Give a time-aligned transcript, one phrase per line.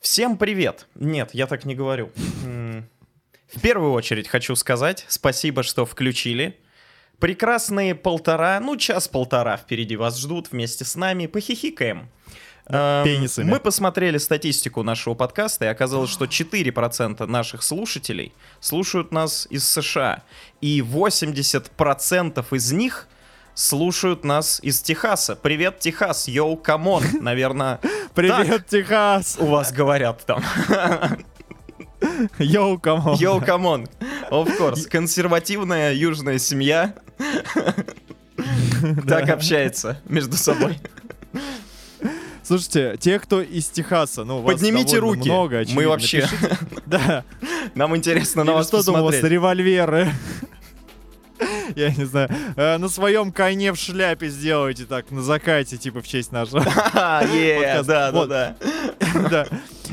[0.00, 0.86] Всем привет!
[0.94, 2.10] Нет, я так не говорю.
[2.42, 6.58] В первую очередь хочу сказать спасибо, что включили.
[7.18, 11.26] Прекрасные полтора, ну час-полтора впереди вас ждут вместе с нами.
[11.26, 12.08] Похихикаем.
[12.64, 13.50] Эм, пенисами.
[13.50, 20.22] Мы посмотрели статистику нашего подкаста, и оказалось, что 4% наших слушателей слушают нас из США.
[20.62, 23.06] И 80% из них
[23.60, 25.36] слушают нас из Техаса.
[25.36, 26.28] Привет, Техас!
[26.28, 27.04] Yo, come on!
[27.20, 27.78] Наверное,
[28.14, 29.36] Привет, Техас!
[29.38, 30.42] у вас говорят там.
[32.38, 33.16] Yo, come on.
[33.18, 33.86] Yo, come on.
[34.30, 34.88] Of course.
[34.88, 36.94] Консервативная южная семья
[39.06, 40.78] так общается между собой.
[42.42, 45.28] Слушайте, те, кто из Техаса, ну, Поднимите руки.
[45.28, 45.88] много, Мы очевидно.
[45.90, 46.20] вообще...
[46.22, 47.24] Пишите- Да.
[47.74, 50.10] Нам интересно на вас что там у вас, револьверы?
[51.76, 52.28] Я не знаю.
[52.56, 56.60] Э, На своем коне в шляпе сделайте так, на закате, типа, в честь нашего.
[56.94, 58.56] Да, да,
[59.30, 59.46] да.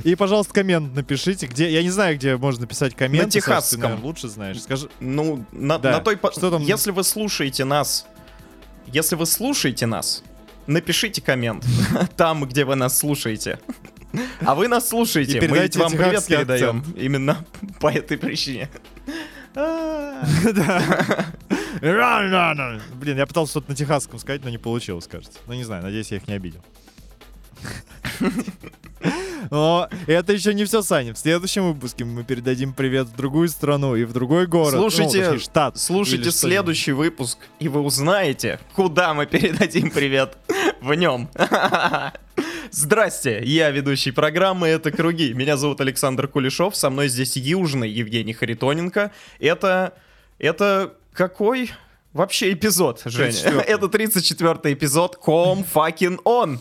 [0.03, 1.71] И, пожалуйста, коммент напишите, где...
[1.71, 3.31] Я не знаю, где можно написать коммент.
[3.31, 3.79] техасском.
[3.79, 4.61] Ты, наверное, лучше знаешь.
[4.61, 4.89] Скажи...
[4.99, 5.91] Ну, на, Да.
[5.91, 6.17] на той...
[6.31, 6.61] Что там?
[6.61, 8.05] Если вы слушаете нас...
[8.85, 10.23] Если вы слушаете нас,
[10.65, 11.65] напишите коммент
[12.15, 13.59] там, где вы нас слушаете.
[14.39, 16.83] А вы нас слушаете, мы вам привет передаем.
[16.95, 17.45] Именно
[17.79, 18.69] по этой причине.
[22.95, 25.39] Блин, я пытался что-то на техасском сказать, но не получилось, кажется.
[25.47, 26.61] Ну, не знаю, надеюсь, я их не обидел.
[29.51, 31.13] Но это еще не все, Саня.
[31.13, 34.73] В следующем выпуске мы передадим привет в другую страну и в другой город.
[34.73, 35.77] Ну, Слушайте- точнее, штат.
[35.77, 40.37] Слушайте следующий выпуск, и вы узнаете, куда мы передадим привет
[40.81, 41.29] в нем.
[42.71, 45.33] Здрасте, я ведущий программы «Это Круги».
[45.33, 49.11] Меня зовут Александр Кулешов, со мной здесь южный Евгений Харитоненко.
[49.39, 49.93] Это...
[50.39, 51.71] Это какой
[52.13, 53.31] вообще эпизод, Женя?
[53.31, 53.63] 34-й.
[53.63, 56.59] Это 34-й эпизод «Ком fucking on».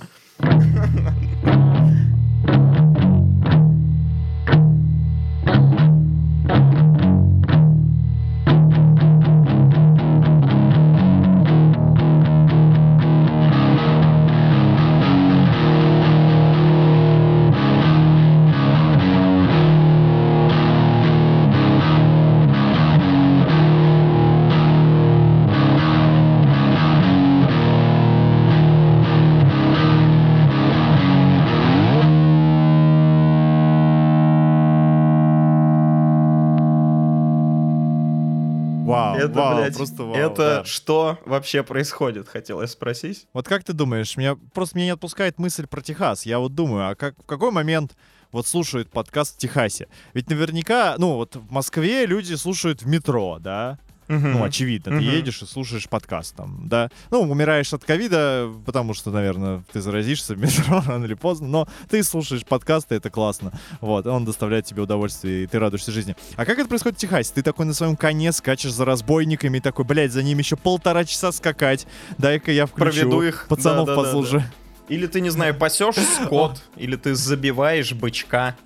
[39.16, 40.14] Вау, это, вау, блядь, просто вау.
[40.14, 40.64] это да.
[40.64, 43.26] что вообще происходит, хотел я спросить.
[43.32, 46.26] Вот как ты думаешь, меня просто меня не отпускает мысль про Техас.
[46.26, 47.96] Я вот думаю, а как в какой момент
[48.32, 49.88] вот слушают подкаст в Техасе?
[50.14, 53.78] Ведь наверняка, ну вот в Москве люди слушают в метро, да?
[54.08, 55.14] Ну, очевидно, ты Мгм.
[55.16, 56.90] едешь и слушаешь подкаст там, да.
[57.10, 61.68] Ну, умираешь от ковида, потому что, наверное, ты заразишься в метро рано или поздно, но
[61.90, 63.52] ты слушаешь подкасты, это классно.
[63.80, 66.14] Вот, он доставляет тебе удовольствие, и ты радуешься жизни.
[66.36, 67.32] А как это происходит в Техасе?
[67.34, 71.04] Ты такой на своем коне скачешь за разбойниками, и такой, блядь, за ним еще полтора
[71.04, 71.86] часа скакать.
[72.18, 73.00] Дай-ка я включу.
[73.00, 73.46] Проведу их.
[73.48, 74.06] Пацанов Да-да-да-да.
[74.12, 74.44] послушаю.
[74.88, 78.56] Или ты, не знаю, пасешь скот, или ты забиваешь бычка,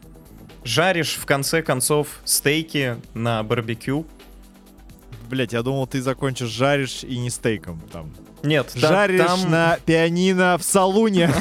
[0.65, 4.07] жаришь, в конце концов, стейки на барбекю.
[5.31, 8.13] Блять, я думал, ты закончишь жаришь и не стейком там.
[8.43, 9.49] Нет, Жаришь там...
[9.49, 11.33] на пианино в салуне.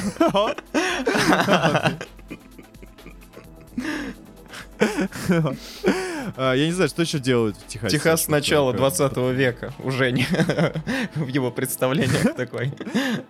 [6.38, 7.98] А, Я не знаю, что еще делают в Техасе.
[7.98, 8.92] Техас начала такое?
[8.92, 10.28] 20 века уже не
[11.16, 12.72] в его представлениях такой.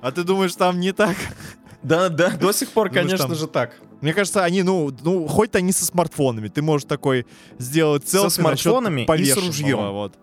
[0.02, 1.16] А ты думаешь, там не так?
[1.82, 3.76] Да, да, до сих пор, конечно же, так.
[4.02, 7.26] Мне кажется, они, ну, ну, хоть они со смартфонами, ты можешь такой
[7.58, 9.94] сделать Со селфи насчет смартфонами и с ружьем.
[9.94, 10.18] Вот.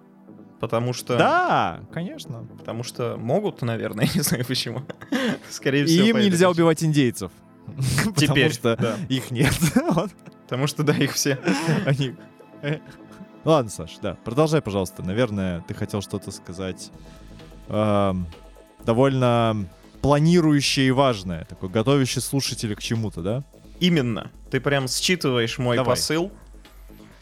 [0.60, 1.18] Потому что...
[1.18, 2.46] Да, конечно.
[2.58, 4.82] Потому что могут, наверное, не знаю почему.
[5.50, 6.06] Скорее И всего.
[6.06, 7.30] им нельзя убивать индейцев.
[8.16, 8.96] Теперь, Потому что да.
[9.08, 9.54] их нет.
[10.44, 11.38] Потому что, да, их все...
[11.84, 12.14] Они...
[12.62, 12.78] э.
[13.44, 15.02] Ладно, Саш, да, продолжай, пожалуйста.
[15.02, 16.90] Наверное, ты хотел что-то сказать
[17.68, 18.26] эм,
[18.84, 19.68] довольно
[20.02, 23.44] планирующее и важное, такое готовящее слушателя к чему-то, да?
[23.78, 24.30] Именно.
[24.50, 25.94] Ты прям считываешь мой Давай.
[25.94, 26.32] посыл.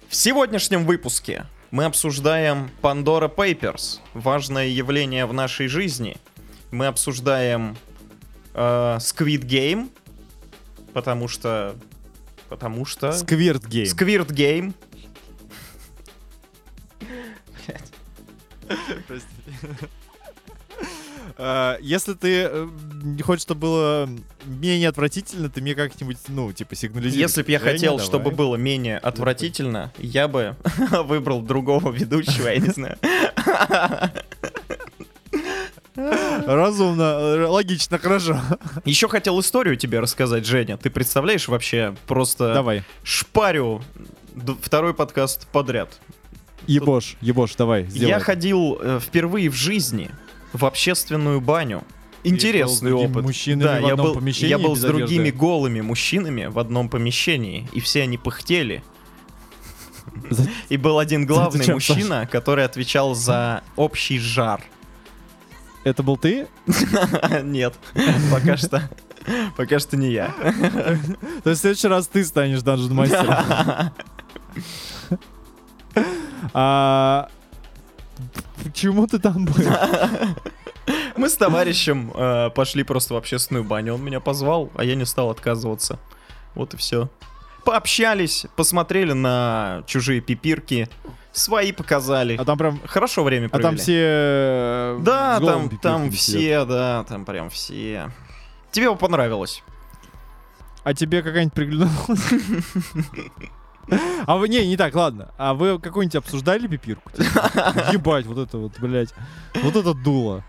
[0.09, 6.17] В сегодняшнем выпуске мы обсуждаем Pandora Papers, важное явление в нашей жизни.
[6.71, 7.77] Мы обсуждаем
[8.55, 9.91] э, Squid Game,
[10.93, 11.75] потому что...
[12.49, 13.11] Потому что...
[13.11, 13.87] Сквирт гейм.
[13.87, 14.73] Squid Game.
[18.69, 18.77] Э,
[21.37, 22.69] Если ты э,
[23.03, 24.09] не хочешь, чтобы было
[24.45, 27.21] менее отвратительно, ты мне как-нибудь, ну, типа, сигнализируй.
[27.21, 28.07] Если бы я хотел, давай.
[28.07, 30.57] чтобы было менее отвратительно, я бы
[31.05, 32.99] выбрал другого ведущего, я не знаю.
[35.97, 38.41] Разумно, э, логично, хорошо.
[38.85, 40.77] Еще хотел историю тебе рассказать, Женя.
[40.77, 42.83] Ты представляешь вообще просто Давай.
[43.05, 43.83] шпарю
[44.61, 46.01] второй подкаст подряд.
[46.67, 48.09] Ебош, ебош, давай, сделай.
[48.09, 50.11] Я ходил э, впервые в жизни
[50.55, 51.85] в общественную баню.
[52.23, 53.25] Интересный был опыт.
[53.25, 55.39] мужчинами да, в я был, я был с другими одежды?
[55.39, 58.83] голыми мужчинами в одном помещении, и все они пыхтели.
[60.71, 64.63] И был один главный мужчина, который отвечал за общий жар.
[65.83, 66.47] Это был ты?
[67.43, 67.75] Нет,
[68.31, 68.89] пока что,
[69.57, 70.35] пока что не я.
[71.43, 73.93] То есть в следующий раз ты станешь данжен мастером.
[78.65, 79.55] А почему ты там был?
[81.17, 83.95] Мы с товарищем э, пошли просто в общественную баню.
[83.95, 85.99] Он меня позвал, а я не стал отказываться.
[86.55, 87.09] Вот и все.
[87.65, 90.89] Пообщались, посмотрели на чужие пипирки,
[91.33, 92.37] свои показали.
[92.37, 92.81] А там прям...
[92.87, 93.63] Хорошо время А провели.
[93.69, 93.95] там все...
[93.97, 96.41] э, Да, там, там пипирками сидят.
[96.41, 98.11] все, да, там прям все.
[98.71, 99.63] Тебе понравилось?
[100.83, 102.21] А тебе какая-нибудь приглянулась?
[104.27, 105.33] А вы, не, не так, ладно.
[105.39, 107.11] А вы какую-нибудь обсуждали пипирку?
[107.13, 109.15] Типа, Ебать, вот это вот, блядь.
[109.63, 110.45] Вот это дуло.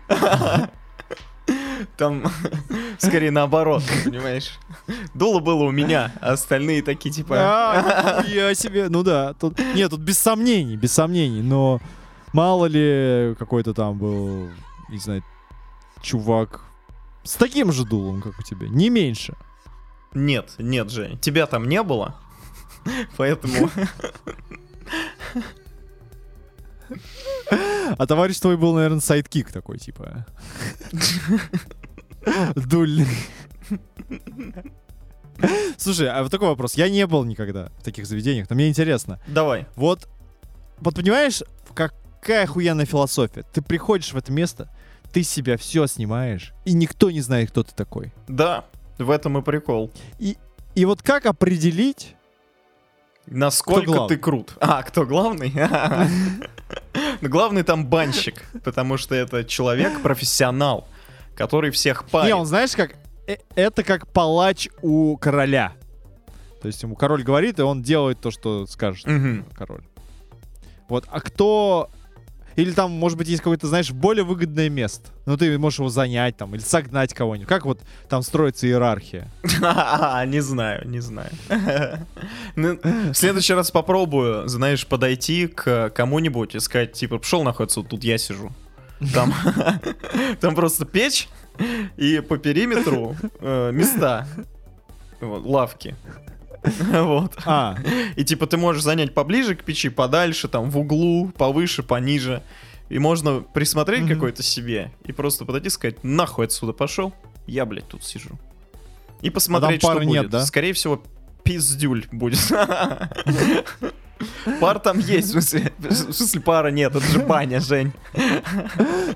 [1.96, 2.24] Там
[2.98, 4.58] скорее наоборот, понимаешь?
[5.14, 7.36] Дуло было у меня, а остальные такие типа...
[7.38, 9.34] А, я себе, ну да.
[9.34, 11.42] Тут, нет, тут без сомнений, без сомнений.
[11.42, 11.80] Но
[12.32, 14.48] мало ли какой-то там был,
[14.88, 15.22] не знаю,
[16.00, 16.62] чувак
[17.24, 18.68] с таким же дулом, как у тебя.
[18.68, 19.34] Не меньше.
[20.14, 22.14] Нет, нет, Жень, тебя там не было.
[23.16, 23.70] Поэтому...
[27.98, 30.26] А товарищ твой был, наверное, sidekick такой, типа.
[32.54, 33.06] Дульный.
[35.76, 36.74] Слушай, а вот такой вопрос.
[36.74, 39.20] Я не был никогда в таких заведениях, но мне интересно.
[39.26, 39.66] Давай.
[39.76, 40.08] Вот,
[40.78, 41.42] вот понимаешь,
[41.74, 43.42] какая охуенная философия?
[43.52, 44.70] Ты приходишь в это место,
[45.12, 48.12] ты себя все снимаешь, и никто не знает, кто ты такой.
[48.28, 48.64] Да,
[48.98, 49.92] в этом и прикол.
[50.18, 52.15] И вот как определить...
[53.26, 54.54] Насколько ты крут.
[54.60, 55.52] А, кто главный?
[57.20, 60.88] Ну, главный там банщик, потому что это человек, профессионал,
[61.36, 62.34] который всех Не, парит.
[62.34, 62.96] он знаешь, как...
[63.26, 65.72] э, Это как палач у короля.
[66.60, 69.06] То есть ему король говорит, и он делает то, что скажет
[69.54, 69.84] король.
[70.88, 71.90] Вот, а кто...
[72.56, 75.10] Или там, может быть, есть какое-то, знаешь, более выгодное место.
[75.26, 77.48] Ну, ты можешь его занять там, или согнать кого-нибудь.
[77.48, 79.28] Как вот там строится иерархия?
[80.26, 81.30] Не знаю, не знаю.
[82.56, 87.42] Ну, В следующий раз попробую, знаешь, подойти к кому-нибудь и сказать, типа, пошел
[87.76, 88.50] вот тут я сижу.
[89.12, 89.34] Там,
[90.40, 91.28] там просто печь
[91.96, 94.26] и по периметру э, места,
[95.20, 95.94] Вот, лавки.
[96.92, 97.36] Вот.
[97.44, 97.76] А,
[98.16, 102.42] И типа ты можешь занять поближе к печи, подальше, там, в углу, повыше, пониже.
[102.88, 104.14] И можно присмотреть Мгм.
[104.14, 107.12] какой-то себе и просто подойти и сказать, нахуй отсюда пошел,
[107.46, 108.30] я, блядь, тут сижу.
[109.22, 110.22] И посмотреть, что пары будет.
[110.22, 110.44] нет, да?
[110.46, 111.02] Скорее всего,
[111.42, 112.38] пиздюль будет.
[114.60, 117.92] Пар там есть, в смысле, в смысле пара нет, это же баня, Жень.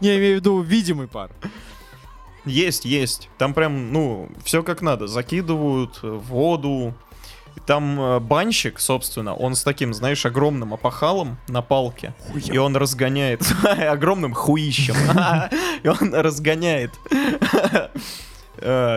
[0.00, 1.31] не, я имею в виду видимый пар.
[2.44, 3.29] Есть, есть.
[3.38, 5.06] Там прям, ну, все как надо.
[5.06, 6.20] Закидывают э,
[7.55, 7.62] воду.
[7.67, 12.14] Там э, банщик, собственно, он с таким, знаешь, огромным опахалом на палке.
[12.35, 14.94] И он разгоняет огромным хуищем.
[15.82, 16.93] И он разгоняет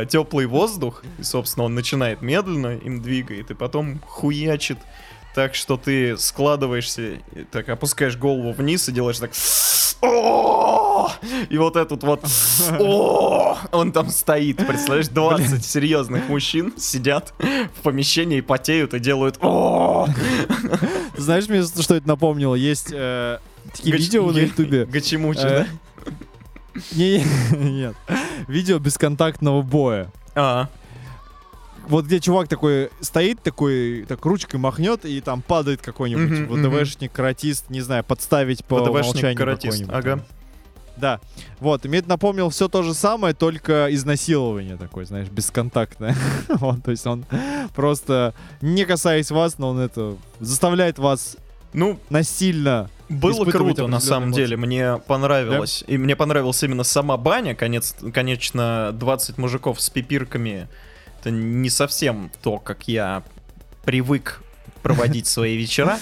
[0.09, 1.03] теплый воздух.
[1.19, 4.77] И, собственно, он начинает медленно им двигает, и потом хуячит.
[5.35, 7.18] Так что ты складываешься,
[7.52, 9.31] так опускаешь голову вниз и делаешь так.
[11.49, 12.23] И вот этот вот!
[13.71, 19.37] Он там стоит, представляешь, 20 серьезных мужчин сидят в помещении, потеют и делают
[21.18, 22.56] знаешь, мне что это напомнило?
[22.56, 23.37] Есть э,
[23.71, 24.85] такие Гач- видео на ютубе.
[24.85, 25.68] Гачимучи, Э, да?
[26.92, 27.95] Не, нет.
[28.47, 30.11] Видео бесконтактного боя.
[30.35, 30.69] А,
[31.87, 36.69] Вот где чувак такой стоит, такой, так ручкой махнет, и там падает какой-нибудь мгм.
[36.69, 40.23] ВДВшник, каратист, не знаю, подставить по ВДВшник, умолчанию каратист, ага.
[40.95, 41.19] Да.
[41.59, 46.16] Вот, и мне это напомнил все то же самое, только изнасилование такое, знаешь, бесконтактное.
[46.49, 47.25] вот, то есть он
[47.75, 51.37] просто, не касаясь вас, но он это заставляет вас
[51.73, 54.42] Ну, насильно Было круто, на самом эмоции.
[54.44, 55.83] деле, мне понравилось.
[55.87, 57.56] И мне понравилась именно сама баня.
[57.56, 60.68] Конец, конечно, 20 мужиков с пипирками.
[61.23, 63.23] Это не совсем то, как я
[63.85, 64.42] привык
[64.81, 65.97] проводить свои вечера.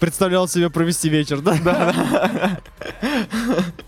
[0.00, 2.58] представлял себе провести вечер, да?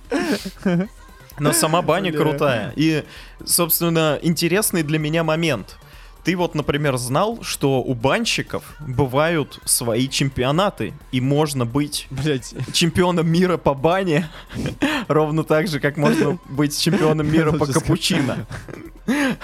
[1.40, 2.72] Но сама баня крутая.
[2.76, 3.02] И,
[3.44, 5.76] собственно, интересный для меня момент.
[6.26, 13.28] Ты вот, например, знал, что у банщиков бывают свои чемпионаты, и можно быть Блять, чемпионом
[13.28, 14.28] мира по бане,
[15.06, 18.44] ровно так же, как можно быть чемпионом мира по капучино.
[19.06, 19.36] я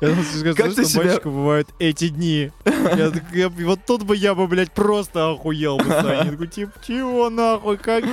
[0.00, 2.50] скажешь, Как что себя- бывают эти дни.
[2.64, 6.24] Я я- вот тут бы я бы, блядь, просто охуел бы, Саня.
[6.24, 8.04] Я такой, типа, чего нахуй, как,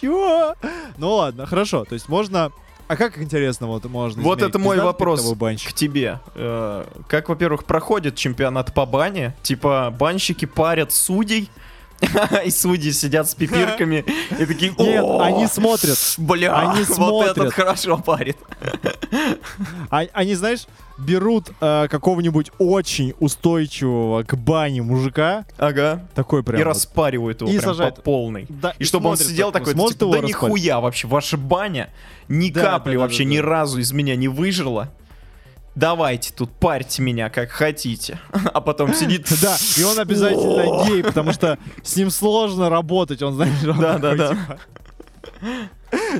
[0.00, 0.54] чего?
[0.96, 2.52] Ну ладно, хорошо, то есть можно...
[2.94, 5.20] А как интересно вот можно Вот это мой вопрос
[5.66, 6.20] к тебе.
[6.36, 9.34] Э, Как, во-первых, проходит чемпионат по бане?
[9.42, 11.50] Типа, банщики парят судей,
[12.44, 14.04] и судьи сидят с пипирками
[14.38, 15.98] и такие, Нет, «О, они смотрят.
[16.18, 17.38] Бля, они вот смотрят.
[17.38, 18.36] этот хорошо парит.
[19.90, 20.66] А- Они, знаешь,
[20.98, 26.06] берут э, какого-нибудь очень устойчивого к бане мужика, Ага.
[26.14, 27.96] такой прям И вот, распаривают его И сажают.
[27.96, 28.46] по полной.
[28.78, 31.90] И чтобы он сидел такой, да нихуя вообще, ваша баня
[32.28, 34.90] ни капли вообще ни разу из меня не выжила.
[35.74, 38.20] Давайте тут парьте меня как хотите.
[38.32, 39.26] А потом сидит...
[39.42, 43.98] Да, и он обязательно гей, потому что с ним сложно работать, он, знаешь, он Да,
[43.98, 44.28] да, такой, да.
[44.28, 44.58] типа,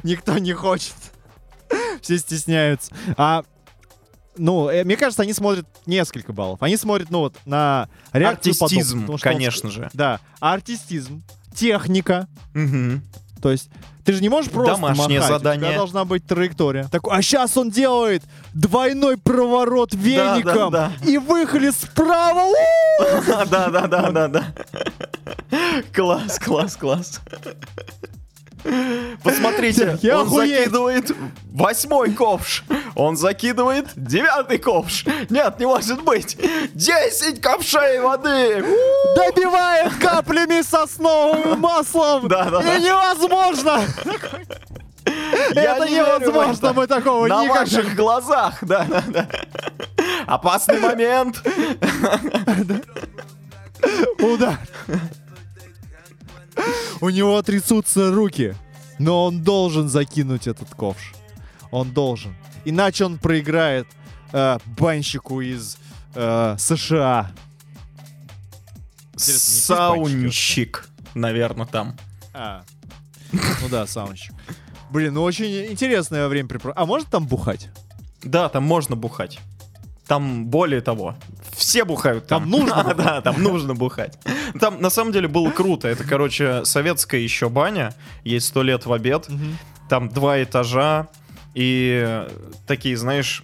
[0.02, 0.94] Никто не хочет.
[2.00, 2.92] Все стесняются.
[3.16, 3.44] А
[4.36, 6.62] ну, э, мне кажется, они смотрят несколько баллов.
[6.62, 9.88] Они смотрят, ну вот, на реакцию Артистизм, потому что он- конечно же.
[9.92, 11.22] Да, артистизм,
[11.54, 12.26] техника.
[12.52, 13.02] Мгм.
[13.44, 13.68] То есть
[14.06, 15.68] ты же не можешь просто Домашнее махать, у задание.
[15.68, 16.88] тебя должна быть траектория.
[16.90, 18.22] Так, а сейчас он делает
[18.54, 20.92] двойной проворот веником да.
[21.06, 22.46] и выхлест справа.
[22.46, 22.54] У!
[23.50, 24.44] Да, да, да, да, да.
[25.94, 27.20] Класс, класс, класс.
[29.22, 30.58] Посмотрите, Я он охуеть.
[30.58, 31.12] закидывает
[31.52, 32.64] восьмой ковш.
[32.94, 35.04] Он закидывает девятый ковш.
[35.30, 36.36] Нет, не может быть.
[36.74, 38.62] Десять ковшей воды.
[38.62, 39.16] У!
[39.16, 42.28] Добивает каплями сосновым маслом.
[42.28, 42.76] Да, да, да.
[42.76, 43.80] И невозможно.
[45.54, 49.28] Я Это не невозможно, мы такого На никогда ваших глазах, да, да, да.
[50.26, 51.42] Опасный момент.
[54.18, 54.58] Удар.
[57.00, 58.54] У него трясутся руки,
[58.98, 61.12] но он должен закинуть этот ковш.
[61.70, 62.34] Он должен.
[62.64, 63.86] Иначе он проиграет
[64.32, 65.76] э, банщику из
[66.14, 67.30] э, США.
[69.16, 71.96] Саунщик, наверное, там.
[72.32, 72.62] А.
[73.32, 74.32] Ну да, саунщик.
[74.90, 76.82] Блин, ну очень интересное времяпрепровождение.
[76.82, 77.68] А может там бухать?
[78.22, 79.38] Да, там можно бухать.
[80.06, 81.16] Там более того,
[81.56, 82.42] все бухают там.
[82.42, 84.18] Там нужно Да, там нужно бухать.
[84.60, 85.88] Там на самом деле было круто.
[85.88, 87.94] Это, короче, советская еще баня.
[88.22, 89.28] Есть сто лет в обед.
[89.88, 91.08] Там два этажа.
[91.54, 92.26] И
[92.66, 93.42] такие, знаешь,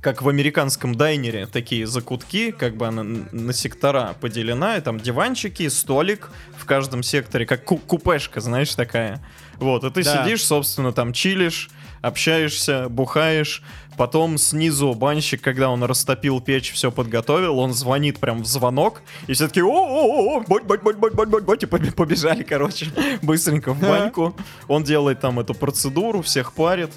[0.00, 5.68] как в американском дайнере, такие закутки, как бы она на сектора поделена, и там диванчики,
[5.68, 9.26] столик в каждом секторе, как ку- купешка, знаешь, такая.
[9.58, 10.22] Вот, и ты Да.
[10.24, 11.70] сидишь, собственно, там чилишь,
[12.06, 13.62] общаешься, бухаешь,
[13.96, 19.32] потом снизу банщик, когда он растопил печь, все подготовил, он звонит прям в звонок, и
[19.32, 22.86] все таки о-о-о, бать, бать, бать, бать, бать, бать, бать, и побе- побежали, короче,
[23.22, 24.36] быстренько в баньку.
[24.68, 26.92] Он делает там эту процедуру, всех парит,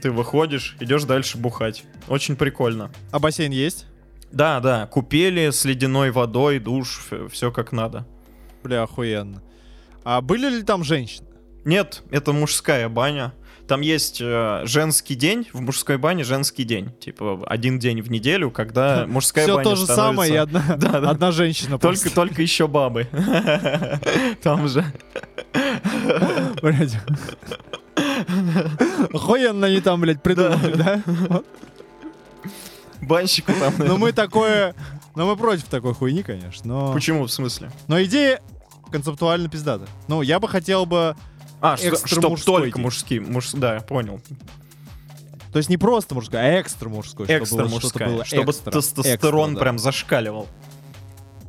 [0.00, 1.84] ты выходишь, идешь дальше бухать.
[2.08, 2.90] Очень прикольно.
[3.10, 3.86] А бассейн есть?
[4.32, 8.06] Да, да, купели с ледяной водой, душ, все как надо.
[8.62, 9.42] Бля, охуенно.
[10.04, 11.26] А были ли там женщины?
[11.64, 13.32] Нет, это мужская баня.
[13.68, 16.90] Там есть э, женский день, в мужской бане женский день.
[17.00, 20.76] Типа один день в неделю, когда мужская Все баня то же самое, и становится- одна,
[20.92, 21.10] Да, да.
[21.10, 21.70] одна женщина.
[21.78, 22.14] Только, просто.
[22.14, 23.08] только еще бабы.
[24.42, 24.84] Там же.
[26.62, 26.96] Блядь.
[29.12, 31.02] Охуенно они там, блядь, придумали, да?
[33.00, 33.72] Банщику там.
[33.78, 33.98] Наверное.
[33.98, 34.74] мы такое...
[35.14, 36.66] Но мы против такой хуйни, конечно.
[36.66, 37.70] Но, Почему, в смысле?
[37.88, 38.40] но идея
[38.90, 39.86] концептуально пиздата.
[40.08, 41.16] Ну, я бы хотел бы...
[41.60, 43.20] А, что, только мужские.
[43.20, 43.52] Муж...
[43.52, 44.20] Да, я понял.
[45.52, 47.26] То есть не просто мужской, а экстра мужской.
[47.26, 48.08] чтобы Экстра что-то мужская.
[48.08, 48.70] было Чтобы экстра.
[48.72, 49.60] тестостерон Экстра, да.
[49.60, 50.48] прям зашкаливал.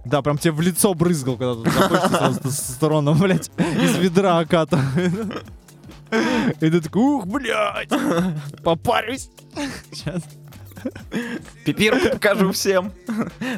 [0.05, 1.55] Да, прям тебе в лицо брызгал, когда
[2.29, 5.43] ты с тестостероном, блядь, из ведра окатывает.
[6.61, 7.89] И ты такой, ух, блядь,
[8.63, 9.29] попарюсь.
[9.91, 10.23] Сейчас.
[11.65, 12.93] Пипирку покажу всем.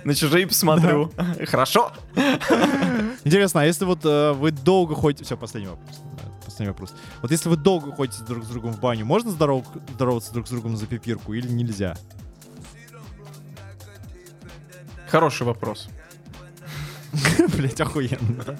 [0.03, 1.11] На чужие посмотрю.
[1.45, 1.91] Хорошо?
[3.23, 5.25] Интересно, а если вот э, вы долго ходите...
[5.25, 5.99] Все, последний вопрос.
[6.59, 6.93] Да, Последний вопрос.
[7.21, 10.49] Вот если вы долго ходите друг с другом в баню, можно здоров- здороваться друг с
[10.49, 11.95] другом за пипирку или нельзя?
[15.07, 15.87] Хороший вопрос.
[17.57, 18.43] Блять, охуенно.
[18.45, 18.57] да?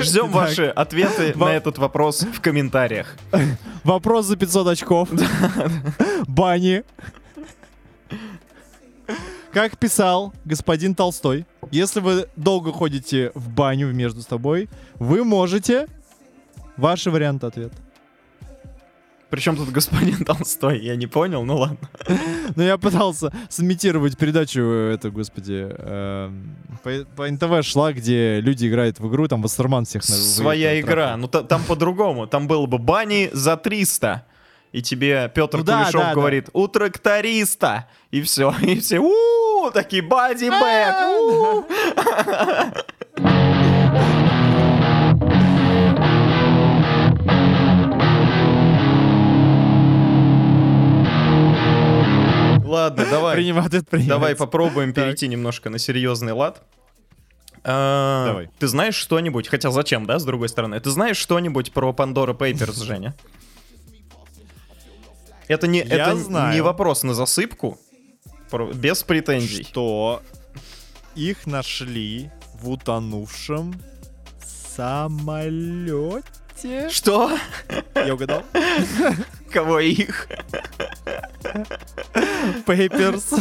[0.00, 3.14] Ждем ваши ответы на этот вопрос в комментариях.
[3.84, 5.08] Вопрос за 500 очков.
[6.26, 6.82] Бани.
[9.58, 14.68] Как писал господин Толстой, если вы долго ходите в баню между собой,
[15.00, 15.88] вы можете...
[16.76, 17.74] Ваши варианты ответа.
[19.30, 21.88] Причем тут господин Толстой, я не понял, ну ладно.
[22.54, 28.68] Ну, я пытался сымитировать передачу, э, это, господи, эм, по, по НТВ шла, где люди
[28.68, 30.04] играют в игру, там Вассерман всех...
[30.04, 31.16] Своя игра.
[31.16, 32.28] Ну та- там по-другому.
[32.28, 34.24] Там было бы бани за 300.
[34.70, 36.14] И тебе Петр Ну Кулешов да, да.
[36.14, 37.88] говорит, у тракториста.
[38.10, 38.54] И все.
[38.62, 40.96] И все, у такие бади бэк.
[41.20, 41.64] у».
[52.64, 53.36] Ладно, давай.
[53.36, 54.08] Приним- ответ принимается.
[54.14, 55.04] Давай попробуем Так.
[55.04, 56.62] перейти немножко на серьезный лад.
[57.64, 58.50] А, Давай.
[58.58, 60.78] Ты знаешь что-нибудь, хотя зачем, да, с другой стороны?
[60.80, 63.14] Ты знаешь что-нибудь про Pandora Papers, Женя?
[65.48, 66.54] Это не, Я это знаю.
[66.54, 67.78] не вопрос на засыпку,
[68.74, 69.64] без претензий.
[69.64, 70.22] Что
[71.14, 73.74] их нашли в утонувшем
[74.76, 76.28] самолете.
[76.90, 77.36] Что?
[77.94, 78.42] Я угадал?
[79.50, 80.28] Кого их?
[82.66, 83.34] Пейперс.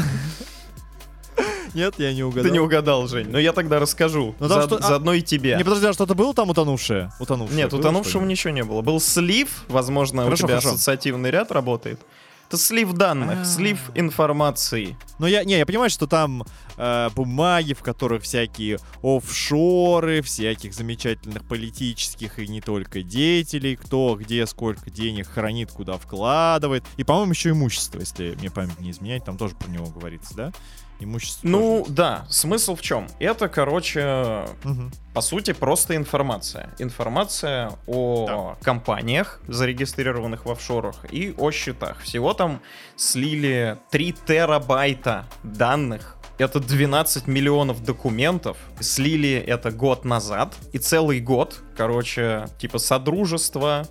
[1.73, 2.43] Нет, я не угадал.
[2.45, 3.27] Ты не угадал, Жень.
[3.29, 4.33] Но я тогда расскажу.
[4.39, 5.55] Ну, там За- что- а- Заодно и тебе.
[5.57, 7.11] Не, подожди, а что-то было там утонувшее?
[7.19, 8.81] Утонувшее Нет, было утонувшего ничего не было.
[8.81, 10.69] Был слив, возможно, Хорошо, у тебя хорошо.
[10.75, 11.99] ассоциативный ряд работает.
[12.47, 13.45] Это слив данных, А.
[13.45, 14.95] слив информации.
[15.19, 16.45] Ну, я, не, я понимаю, что там
[16.77, 24.45] э, бумаги, в которых всякие офшоры, всяких замечательных политических и не только деятелей, кто где
[24.47, 26.85] сколько денег хранит, куда вкладывает.
[26.95, 30.51] И, по-моему, еще имущество, если мне память не изменяет, там тоже про него говорится, да?
[30.99, 31.47] Имущество.
[31.47, 33.07] Ну, да, смысл в чем?
[33.19, 34.45] Это, короче.
[34.63, 34.91] Мгм.
[35.13, 36.69] по сути, просто информация.
[36.79, 42.01] Информация о компаниях, зарегистрированных в офшорах, и о счетах.
[42.01, 42.61] Всего там
[42.95, 46.17] слили 3 терабайта данных.
[46.37, 48.57] Это 12 миллионов документов.
[48.79, 50.55] Слили это год назад.
[50.71, 53.87] И целый год, короче, типа содружество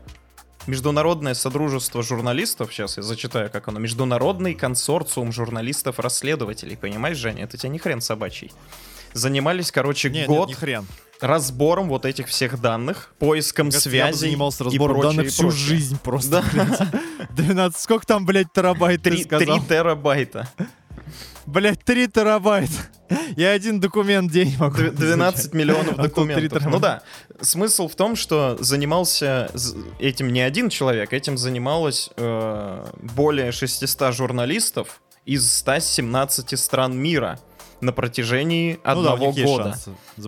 [0.67, 7.69] Международное содружество журналистов, сейчас я зачитаю, как оно, Международный консорциум журналистов-расследователей, понимаешь, Женя, это тебя
[7.71, 8.53] не хрен собачий.
[9.13, 10.87] Занимались, короче, Нет, год нет, ни хрен.
[11.21, 15.27] разбором вот этих всех данных, поиском Кажется, я бы связей занимался и разбором прочее, данных
[15.27, 15.59] и всю прочее.
[15.61, 16.31] жизнь просто.
[16.31, 16.45] Да.
[16.53, 17.31] блядь.
[17.37, 19.59] 12, сколько там, блядь, терабайт ты Три, сказал?
[19.59, 20.49] три терабайта.
[21.47, 22.73] Блядь, 3 терабайта.
[23.37, 24.79] Я один документ в день могу.
[24.79, 26.73] Дв- 12 миллионов А тут три документов.
[26.73, 27.03] Ну да,
[27.41, 29.51] смысл в том, что занимался
[30.01, 37.39] этим не один человек, этим занималось э, более 600 журналистов из 117 стран мира
[37.81, 39.77] на протяжении Ну да, одного есть года.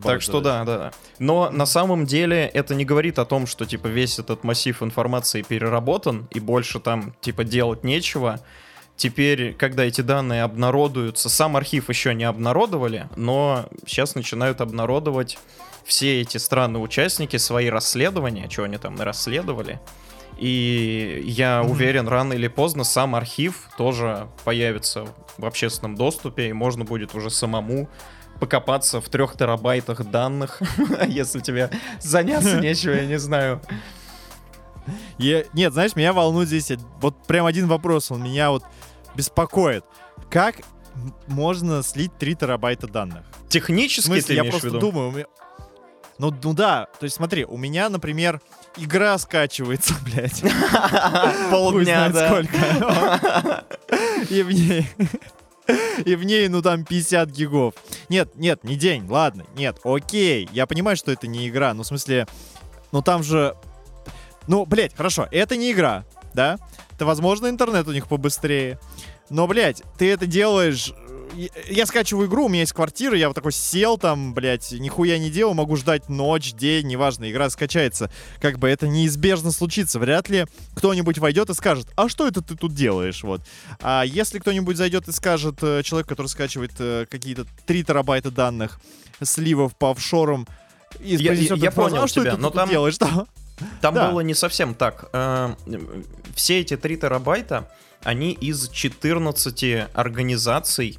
[0.03, 0.93] Так что да, да, да.
[1.19, 5.43] Но на самом деле это не говорит о том, что типа весь этот массив информации
[5.43, 8.41] переработан и больше там типа делать нечего.
[8.99, 15.39] Теперь, когда эти данные обнародуются, сам архив еще не обнародовали, но сейчас начинают обнародовать
[15.85, 19.79] все эти страны-участники свои расследования, что они там расследовали.
[20.37, 25.07] И я уверен, рано или поздно сам архив тоже появится
[25.37, 27.89] в общественном доступе, и можно будет уже самому
[28.41, 30.61] покопаться в трех терабайтах данных,
[31.07, 33.61] если тебе заняться нечего, я не знаю.
[35.19, 38.65] Я- Нет, знаешь, меня волнует здесь вот прям один вопрос, он меня вот
[39.19, 39.85] беспокоит.
[40.31, 40.57] Как
[41.27, 43.25] можно слить 3 терабайта данных?
[43.47, 44.79] В Технически смысле, ты я в просто виду?
[44.79, 45.27] думаю, у меня-
[46.19, 48.41] ну, ну да, то есть смотри, у меня, например,
[48.77, 50.43] игра скачивается, блядь.
[51.51, 52.29] Полдня, да.
[52.29, 53.65] сколько.
[54.31, 54.89] И в ней...
[56.07, 57.75] И в ней, ну, там 50 гигов.
[58.09, 60.49] Нет, нет, не день, ладно, нет, окей.
[60.53, 62.27] Я понимаю, что это не игра, ну, в смысле,
[62.91, 63.55] ну, там же...
[64.47, 66.57] Ну, блядь, хорошо, это не игра, да?
[66.99, 68.77] Это, возможно, интернет у них побыстрее.
[69.31, 70.93] Но, блядь, ты это делаешь...
[71.33, 75.17] Я- Я скачиваю игру, у меня есть квартира, я вот такой сел там, блядь, нихуя
[75.19, 78.11] не делал, могу ждать ночь, день, неважно, игра скачается.
[78.41, 80.01] Как бы это неизбежно случится.
[80.01, 83.43] Вряд ли кто-нибудь войдет и скажет, а что это ты тут делаешь, вот.
[83.81, 88.81] А если кто-нибудь зайдет и скажет, э, человек, который скачивает э, какие-то 3 терабайта данных,
[89.23, 90.49] сливов по офшорам,
[90.99, 93.27] и Я- я- я фразу, понял а что тебя, ты но там- делаешь, да?
[93.81, 94.11] Там Да.
[94.11, 95.09] было не совсем так.
[95.13, 95.55] Э,
[96.35, 97.71] Все эти 3 терабайта,
[98.05, 100.99] они из 14 организаций,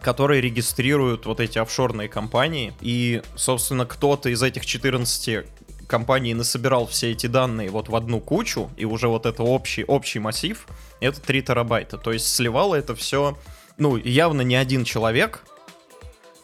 [0.00, 2.72] которые регистрируют вот эти офшорные компании.
[2.80, 5.44] И, собственно, кто-то из этих 14
[5.86, 10.18] компаний насобирал все эти данные вот в одну кучу, и уже вот это общий, общий
[10.18, 10.66] массив,
[11.00, 11.98] это 3 терабайта.
[11.98, 13.36] То есть сливало это все,
[13.76, 15.42] ну, явно не один человек,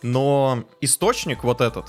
[0.03, 1.87] но источник вот этот,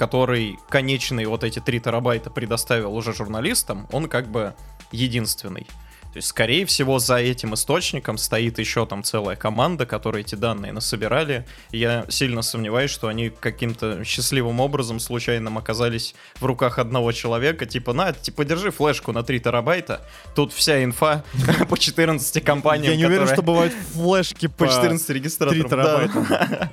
[0.00, 4.54] который конечные вот эти 3 терабайта предоставил уже журналистам, он как бы
[4.92, 5.64] единственный.
[5.64, 10.72] То есть, скорее всего, за этим источником стоит еще там целая команда, которая эти данные
[10.72, 11.46] насобирали.
[11.70, 17.66] Я сильно сомневаюсь, что они каким-то счастливым образом случайным оказались в руках одного человека.
[17.66, 20.00] Типа, на, типа, держи флешку на 3 терабайта.
[20.34, 21.24] Тут вся инфа
[21.68, 25.62] по 14 компаниям, Я не уверен, что бывают флешки по по 14 3 регистраторов.
[25.62, 25.68] да.
[25.68, 26.70] терабайта.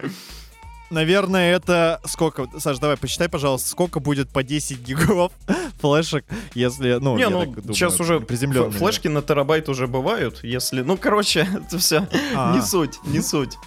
[0.89, 2.47] Наверное, это сколько?
[2.59, 5.31] Саш, давай посчитай, пожалуйста, сколько будет по 10 гигов
[5.81, 8.73] флешек, если, ну, Не, ну, думаю, сейчас уже приземлёнными.
[8.73, 10.81] ф- флешки на терабайт уже бывают, если...
[10.81, 12.55] Ну, короче, это все А.
[12.55, 13.57] не суть, не суть.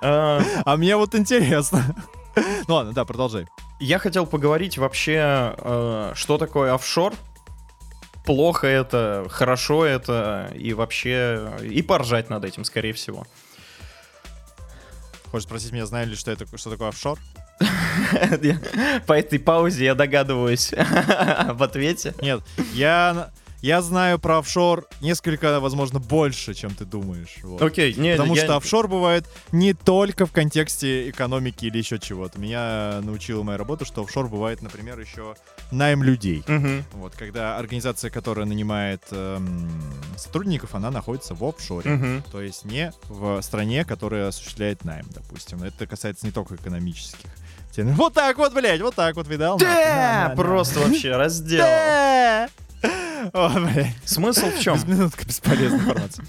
[0.00, 1.82] А, А мне вот интересно.
[2.68, 3.46] Ну ладно, да, продолжай.
[3.80, 7.14] Я хотел поговорить вообще, э, что такое офшор,
[8.24, 13.26] плохо это, хорошо это, и вообще, и поржать над этим, скорее всего.
[15.30, 17.18] Хочешь спросить меня, знаю ли, что, это, что такое офшор?
[19.06, 22.14] По этой паузе я догадываюсь в ответе.
[22.22, 22.40] Нет,
[22.72, 23.30] я,
[23.60, 27.36] я знаю про офшор несколько, возможно, больше, чем ты думаешь.
[27.42, 27.60] вот.
[27.60, 32.38] Окей, не, Потому я- что офшор бывает не только в контексте экономики или еще чего-то.
[32.40, 35.34] Меня научила моя работа, что офшор бывает, например, еще
[35.72, 36.44] найм людей.
[36.46, 36.84] Мгм.
[36.92, 39.68] Вот, когда организация, которая нанимает эм,
[40.16, 41.90] сотрудников, она находится в офшоре.
[41.90, 42.22] Мгм.
[42.30, 45.62] То есть не в стране, которая осуществляет найм, допустим.
[45.62, 47.28] Это касается не только экономических.
[47.76, 49.56] Вот так вот, блядь, вот так вот, видал?
[49.58, 49.74] Да, На,
[50.24, 50.34] на, на.
[50.36, 51.64] просто вообще раздел.
[52.82, 53.30] Да!
[53.32, 53.94] О, блядь.
[54.04, 54.78] Смысл в чем?
[54.86, 56.24] Минутка бесполезной информации.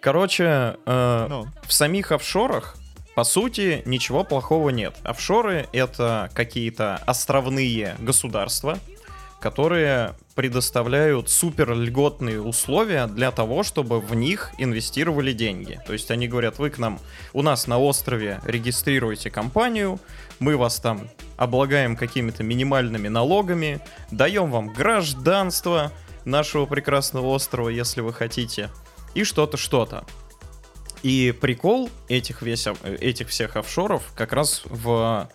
[0.00, 2.76] Короче, э, Ну, в самих офшорах,
[3.14, 4.96] по сути, ничего плохого нет.
[5.04, 8.78] Офшоры— это какие-то островные государства,
[9.40, 15.80] которые предоставляют супер льготные условия для того, чтобы в них инвестировали деньги.
[15.86, 16.98] То есть они говорят, вы к нам,
[17.32, 20.00] у нас на острове регистрируете компанию,
[20.38, 25.92] мы вас там облагаем какими-то минимальными налогами, даем вам гражданство
[26.24, 28.70] нашего прекрасного острова, если вы хотите,
[29.14, 30.04] и что-то, что-то.
[31.02, 32.66] И прикол этих, весь,
[33.00, 35.28] этих всех офшоров как раз в,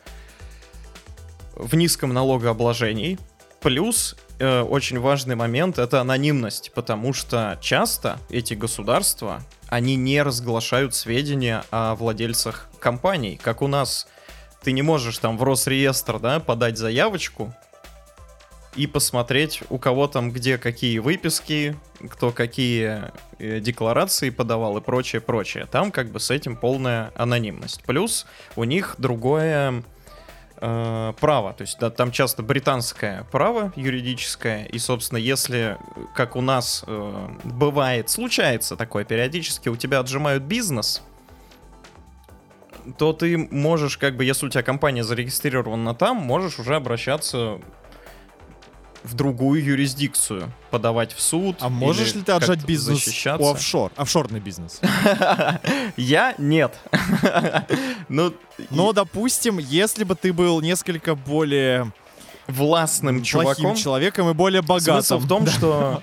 [1.55, 3.19] в низком налогообложении.
[3.59, 10.95] Плюс э, очень важный момент это анонимность, потому что часто эти государства, они не разглашают
[10.95, 14.07] сведения о владельцах компаний, как у нас.
[14.63, 17.53] Ты не можешь там в Росреестр, да, подать заявочку
[18.75, 21.75] и посмотреть, у кого там где какие выписки,
[22.09, 25.67] кто какие э, декларации подавал и прочее, прочее.
[25.69, 27.83] Там как бы с этим полная анонимность.
[27.83, 29.83] Плюс у них другое
[30.59, 35.77] э, право, то есть да, там часто британское право юридическое, и, собственно, если, э,
[36.15, 41.01] как у нас э, бывает, случается такое периодически, у тебя отжимают бизнес,
[42.97, 47.59] то ты можешь, как бы, если у тебя компания зарегистрирована там, можешь уже обращаться
[49.03, 51.57] в другую юрисдикцию, подавать в суд.
[51.59, 53.45] а можешь ли ты отжать бизнес защищаться.
[53.45, 53.91] у офшор?
[53.95, 54.79] Офшорный бизнес.
[55.97, 56.73] Я нет.
[58.09, 58.33] Ну,
[58.69, 61.91] Но, допустим, если бы ты был несколько более
[62.47, 63.75] властным чуваком.
[63.75, 65.03] человеком и более богатым.
[65.03, 66.01] Смысл в том, что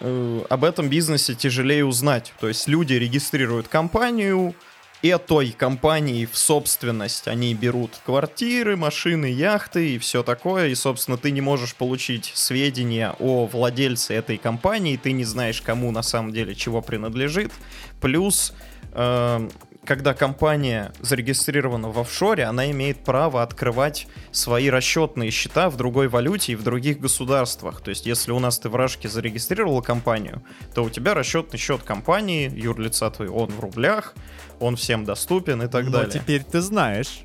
[0.00, 2.32] э, об этом бизнесе тяжелее узнать.
[2.40, 4.54] То есть люди регистрируют компанию,
[5.02, 10.68] этой компании в собственность они берут квартиры, машины, яхты и все такое.
[10.68, 15.90] И, собственно, ты не можешь получить сведения о владельце этой компании, ты не знаешь, кому
[15.92, 17.52] на самом деле чего принадлежит.
[18.00, 18.52] Плюс
[18.92, 19.48] э,
[19.84, 26.52] когда компания зарегистрирована в офшоре, она имеет право открывать свои расчетные счета в другой валюте
[26.52, 27.80] и в других государствах.
[27.80, 30.42] То есть, если у нас ты в Рашке зарегистрировал компанию,
[30.74, 34.14] то у тебя расчетный счет компании, юрлица твой, он в рублях,
[34.60, 36.12] он всем доступен и так Но далее.
[36.12, 37.20] теперь ты знаешь,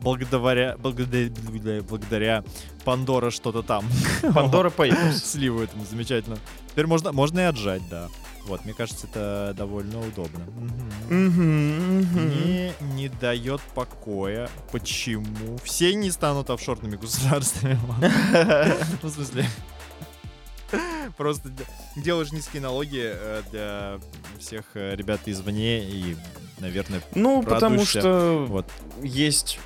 [0.00, 2.44] благодаря, благодаря, благодаря
[2.84, 3.84] Пандора что-то там.
[4.34, 5.18] Пандора Papers.
[5.24, 6.38] Сливу этому замечательно.
[6.70, 8.08] Теперь можно, можно и отжать, да.
[8.46, 10.40] Вот, мне кажется, это довольно удобно.
[11.10, 14.48] Мне не дает покоя.
[14.72, 15.58] Почему?
[15.62, 17.78] Все не станут офшорными государствами.
[19.02, 19.44] Ну, в смысле...
[21.16, 21.50] Просто
[21.96, 23.98] делаешь низкие налоги э, для
[24.38, 26.14] всех э, ребят извне и,
[26.58, 28.66] наверное, Ну, потому что вот.
[29.02, 29.58] есть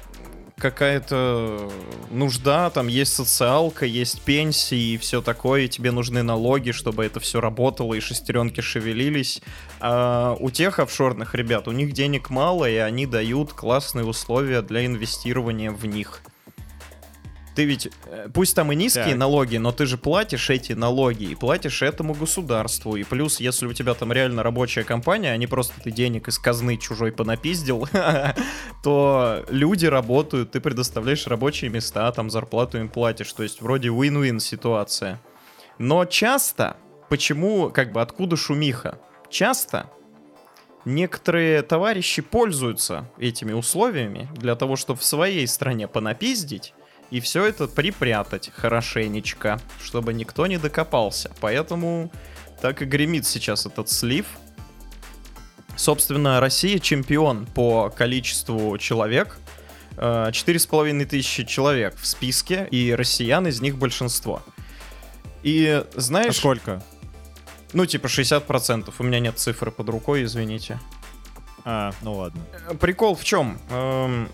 [0.63, 1.69] какая-то
[2.11, 7.19] нужда, там есть социалка, есть пенсии и все такое, и тебе нужны налоги, чтобы это
[7.19, 9.43] все работало и шестеренки шевелились.
[9.81, 14.87] А у тех офшорных ребят, у них денег мало, и они дают классные условия для
[14.87, 16.23] инвестирования в них.
[17.55, 19.17] Ты ведь, э, пусть там и низкие Так.
[19.19, 22.97] налоги, но ты же платишь эти налоги и платишь этому государству.
[22.97, 26.39] И плюс, если у тебя там реально рабочая компания, а не просто ты денег из
[26.39, 27.87] казны чужой понапиздил,
[28.83, 33.33] то люди работают, ты предоставляешь рабочие места, там зарплату им платишь.
[33.33, 35.21] То есть вроде win-win ситуация.
[35.79, 36.77] Но часто
[37.09, 38.99] почему, как бы, откуда шумиха?
[39.29, 39.91] Часто
[40.85, 46.75] некоторые товарищи пользуются этими условиями для того, чтобы в своей стране понапиздить
[47.13, 51.31] и все это припрятать хорошенечко, чтобы никто не докопался.
[51.41, 52.11] Поэтому
[52.63, 54.25] так и гремит сейчас этот слив.
[55.77, 59.37] Собственно, Россия чемпион по количеству человек.
[59.99, 64.43] Э, Четыре с половиной тысячи человек в списке, и россиян из них большинство.
[65.43, 66.37] И знаешь...
[66.37, 66.83] А сколько?
[67.75, 68.91] Ну, типа 60%.
[68.99, 70.81] У меня нет цифры под рукой, извините.
[71.67, 72.43] А, ну ладно.
[72.81, 73.59] Прикол в чем?
[73.69, 74.31] Эм,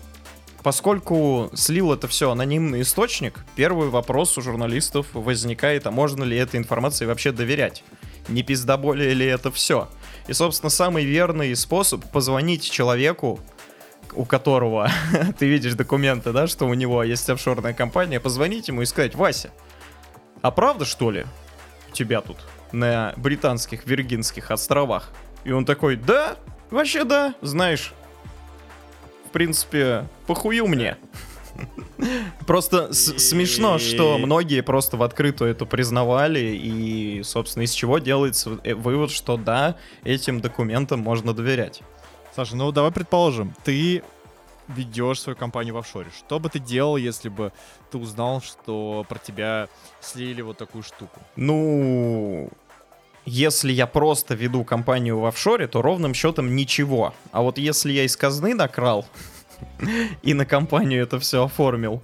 [0.63, 6.57] поскольку слил это все анонимный источник, первый вопрос у журналистов возникает, а можно ли этой
[6.57, 7.83] информации вообще доверять?
[8.27, 9.89] Не пиздоболее ли это все?
[10.27, 13.39] И, собственно, самый верный способ позвонить человеку,
[14.13, 14.89] у которого
[15.39, 19.51] ты видишь документы, да, что у него есть офшорная компания, позвонить ему и сказать, Вася,
[20.41, 21.25] а правда, что ли,
[21.89, 22.37] у тебя тут
[22.71, 25.11] на британских Виргинских островах?
[25.43, 26.37] И он такой, да,
[26.69, 27.93] вообще да, знаешь,
[29.29, 30.97] в принципе, похую мне.
[32.47, 38.73] Просто смешно, что многие просто в открытую это признавали, и, собственно, из чего делается э,
[38.73, 41.81] вывод, что да, этим документам можно доверять.
[42.35, 44.01] Саша, ну давай предположим, ты
[44.67, 46.09] ведешь свою компанию в офшоре.
[46.17, 47.51] Что бы ты делал, если бы
[47.91, 49.67] ты узнал, что про тебя
[50.01, 51.19] слили вот такую штуку?
[51.35, 52.49] Ну,
[53.29, 57.13] если я просто веду компанию в офшоре, то ровным счетом ничего.
[57.31, 59.05] А вот если я из казны накрал
[60.23, 62.01] и на компанию это все оформил,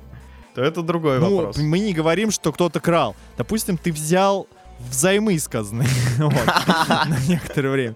[0.53, 1.57] то это другой Ну, вопрос.
[1.57, 3.15] мы не говорим, что кто-то крал.
[3.37, 4.47] Допустим, ты взял
[4.79, 5.85] взаймы из казны
[6.17, 7.95] на некоторое время.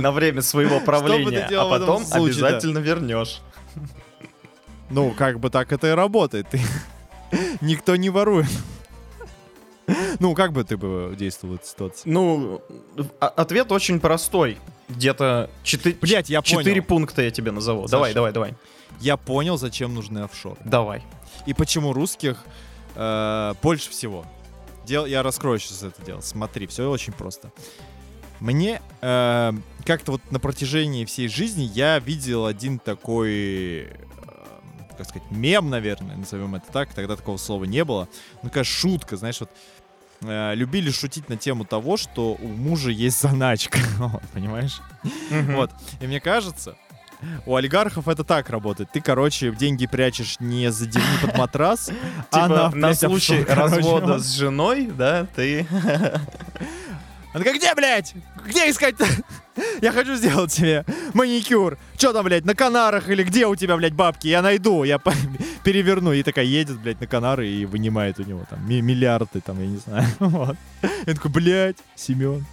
[0.00, 3.40] На время своего правления, а потом обязательно вернешь.
[4.90, 6.46] Ну, как бы так это и работает.
[7.60, 8.46] Никто не ворует.
[10.20, 12.08] Ну, как бы ты бы действовал в этой ситуации?
[12.08, 12.60] Ну,
[13.20, 14.58] а- ответ очень простой.
[14.88, 16.84] Где-то четы- Блять, я четыре понял.
[16.84, 17.82] пункта я тебе назову.
[17.82, 17.92] Саша.
[17.92, 18.54] Давай, давай, давай.
[19.00, 20.56] Я понял, зачем нужны офшоры.
[20.64, 21.02] Давай.
[21.46, 22.44] И почему русских
[22.94, 24.24] э, больше всего.
[24.86, 26.20] Дел, я раскрою сейчас это дело.
[26.20, 27.50] Смотри, все очень просто.
[28.40, 29.52] Мне э,
[29.84, 33.30] как-то вот на протяжении всей жизни я видел один такой,
[33.82, 33.88] э,
[34.96, 36.94] как сказать, мем, наверное, назовем это так.
[36.94, 38.08] Тогда такого слова не было.
[38.42, 39.50] Ну, какая шутка, знаешь, вот
[40.22, 44.80] э, любили шутить на тему того, что у мужа есть заначка, Вот, понимаешь?
[45.30, 45.70] Вот.
[46.00, 46.76] И мне кажется,
[47.46, 48.90] у олигархов это так работает.
[48.92, 51.90] Ты, короче, деньги прячешь не за дивни под матрас,
[52.30, 55.66] а Типа, на, случай развода с женой, да, ты...
[57.38, 58.14] Она такая, где, блядь?
[58.46, 58.96] Где искать?
[59.80, 61.78] Я хочу сделать тебе маникюр.
[61.96, 64.26] Че там, блядь, на Канарах или где у тебя, блядь, бабки?
[64.26, 64.98] Я найду, я
[65.64, 66.12] переверну.
[66.12, 69.66] И такая едет, блядь, на Канары и вынимает у него там ми- миллиарды, там, я
[69.68, 70.08] не знаю.
[70.18, 70.56] Вот.
[71.06, 72.44] Я такой, блядь, Семен.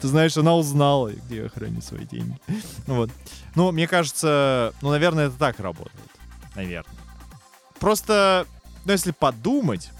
[0.00, 2.38] Ты знаешь, она узнала, где я храню свои деньги.
[2.86, 3.10] Вот.
[3.54, 6.10] Ну, мне кажется, ну, наверное, это так работает.
[6.54, 6.94] Наверное.
[7.78, 8.46] Просто,
[8.86, 9.90] ну, если подумать,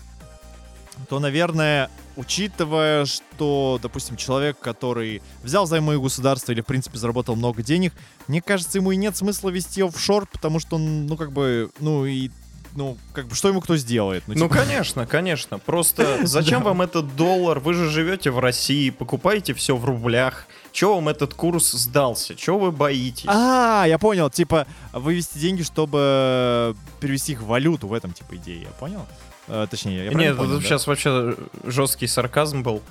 [1.10, 7.37] то, наверное, учитывая, что, допустим, человек, который взял займы у государства или, в принципе, заработал
[7.37, 7.92] много денег,
[8.29, 12.05] мне кажется, ему и нет смысла вести офшор, потому что он, ну, как бы, ну,
[12.05, 12.31] и
[12.77, 14.24] ну, как бы, что ему кто сделает?
[14.27, 15.59] Ну, типа, конечно, конечно.
[15.59, 17.61] Просто зачем вам этот доллар?
[17.61, 20.46] Вы же живете в России, покупаете все в рублях.
[20.72, 22.35] Чего вам этот курс сдался?
[22.35, 23.27] Чего вы боитесь?
[23.29, 28.62] А, я понял, типа, вывести деньги, чтобы перевести их в валюту, в этом, типа, идея,
[28.62, 29.07] я понял?
[29.48, 30.62] Э, точнее, я Нет, понял, да?
[30.62, 32.83] сейчас вообще жесткий сарказм был.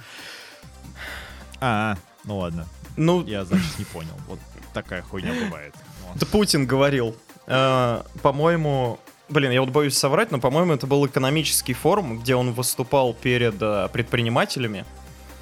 [1.60, 4.14] А, ну ладно, Ну, я, значит, не понял.
[4.28, 4.40] Вот
[4.74, 5.74] такая хуйня бывает.
[6.06, 6.18] Вот.
[6.18, 7.16] это Путин говорил.
[7.48, 12.52] Э, по-моему, блин, я вот боюсь соврать, но, по-моему, это был экономический форум, где он
[12.54, 14.86] выступал перед э, предпринимателями.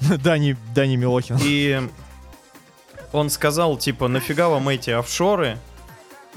[0.00, 1.38] Дани, Дани Милохин.
[1.42, 1.80] И
[3.12, 5.58] он сказал, типа, нафига вам эти офшоры?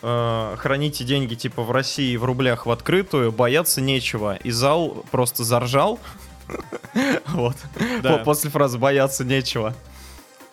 [0.02, 4.36] Э, храните деньги, типа, в России в рублях в открытую, бояться нечего.
[4.38, 6.00] И зал просто заржал.
[7.28, 7.56] Вот.
[8.24, 9.74] После фразы «бояться нечего».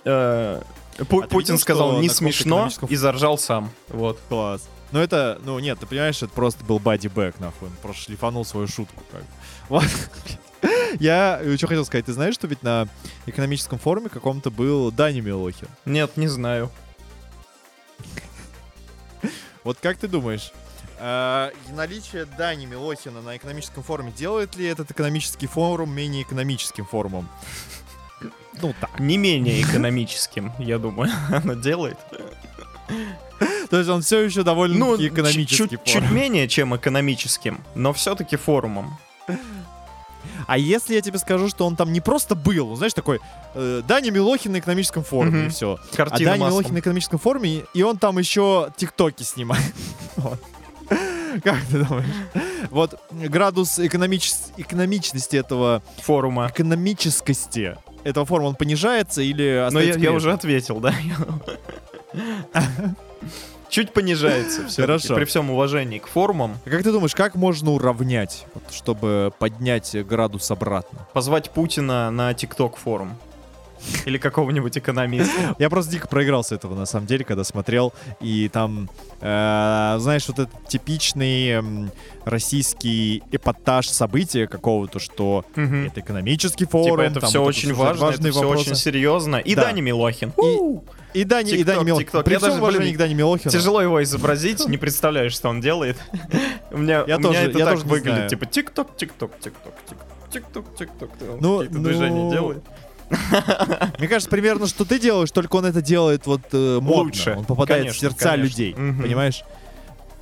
[0.04, 0.60] Э,
[0.98, 3.70] А Путин сказал «не смешно» и заржал сам.
[3.88, 4.18] Вот.
[4.28, 4.68] Класс.
[4.90, 7.68] Ну это, ну нет, ты понимаешь, это просто был бади бэк, нахуй.
[7.68, 9.26] Он просто шлифанул свою шутку, как бы.
[9.68, 9.84] Вот.
[11.00, 12.88] Я э, что хотел сказать, ты знаешь, что ведь на
[13.26, 15.68] экономическом форуме каком-то был Дани Милохин?
[15.86, 16.70] Нет, не знаю.
[19.64, 20.52] Вот как ты думаешь,
[20.98, 27.28] э, наличие Дани Милохина на экономическом форуме делает ли этот экономический форум менее экономическим форумом?
[28.60, 28.98] Ну так.
[29.00, 31.98] Не менее экономическим, я думаю, оно делает.
[33.70, 35.84] То есть он все еще довольно Ну, экономический чуть, форум.
[35.84, 38.98] чуть менее, чем экономическим, но все-таки форумом.
[40.46, 43.20] А если я тебе скажу, что он там не просто был, ну, знаешь, такой
[43.54, 45.46] э, Даня Милохин на экономическом форуме, Мгм.
[45.46, 45.78] и все.
[45.92, 46.50] А Картина Даня маслом.
[46.60, 49.62] Милохин на экономическом форуме, и он там еще тиктоки снимает.
[50.16, 50.38] Вот.
[51.42, 52.06] Как ты думаешь?
[52.70, 56.48] Вот градус экономичес- экономичности этого, форума.
[56.52, 60.16] экономическости этого форума, он понижается или Но я, остается я прежним?
[60.16, 60.94] уже ответил, да?
[63.72, 65.14] Чуть понижается все Хорошо.
[65.14, 66.58] При всем уважении к форумам.
[66.66, 71.06] А Как ты думаешь, как можно уравнять, чтобы поднять градус обратно?
[71.14, 73.16] Позвать Путина на ТикТок форум.
[74.06, 75.54] Или какого-нибудь экономиста.
[75.58, 77.92] Я просто дико проигрался этого, на самом деле, когда смотрел.
[78.20, 78.88] И там,
[79.20, 81.90] э, знаешь, вот этот типичный м,
[82.24, 85.86] российский эпатаж события какого-то, что Мгм.
[85.86, 86.90] это экономический форум.
[86.98, 88.70] Типа это там все вот очень важно, важные это все вопросы.
[88.70, 89.36] очень серьезно.
[89.36, 89.62] И Да.
[89.64, 90.32] Даня Милохин.
[90.42, 91.18] И-!
[91.18, 92.06] И Дани, и Дани TikTok, Милохин.
[92.08, 92.22] TikTok.
[92.24, 93.50] При Я всем даже, блин, к Дани Милохину.
[93.52, 95.98] Тяжело его изобразить, не представляю, что он делает.
[96.70, 99.74] У меня, Я у меня тоже- это я так тоже выглядит, типа тик-ток, тик-ток, тик-ток,
[100.32, 101.10] тик-ток, тик-ток.
[101.20, 102.64] Он Ну, какие-то ну, движения делает.
[103.98, 107.02] Мне кажется, примерно, что ты делаешь, только он это делает вот э, модно.
[107.04, 107.34] Лучше.
[107.36, 108.42] Он попадает Конечно, в сердца конечно.
[108.50, 109.02] людей, Мгм.
[109.02, 109.42] понимаешь?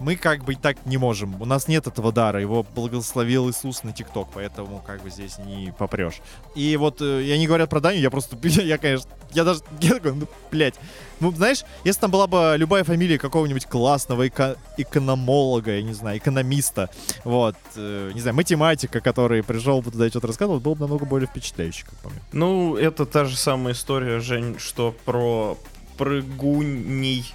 [0.01, 1.41] Мы как бы и так не можем.
[1.41, 2.41] У нас нет этого дара.
[2.41, 6.21] Его благословил Иисус на ТикТок, поэтому как бы здесь не попрешь.
[6.55, 9.95] И вот э, я не говорят про Даню, я просто, я, конечно, я даже, я
[9.95, 10.75] такой, ну, блядь.
[11.21, 16.19] Ну, знаешь, если там была бы любая фамилия какого-нибудь классного эко- экономолога, я не знаю,
[16.19, 16.89] экономиста,
[17.25, 21.05] вот, э, не знаю, математика, который пришел бы туда и что-то рассказывал, было бы намного
[21.05, 22.21] более впечатляюще, как по мне.
[22.33, 25.59] Ну, это та же самая история, Жень, что про
[25.99, 27.35] прыгуней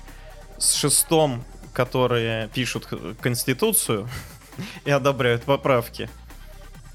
[0.57, 1.43] с шестом,
[1.75, 2.87] которые пишут
[3.21, 4.07] Конституцию
[4.85, 6.09] и одобряют поправки.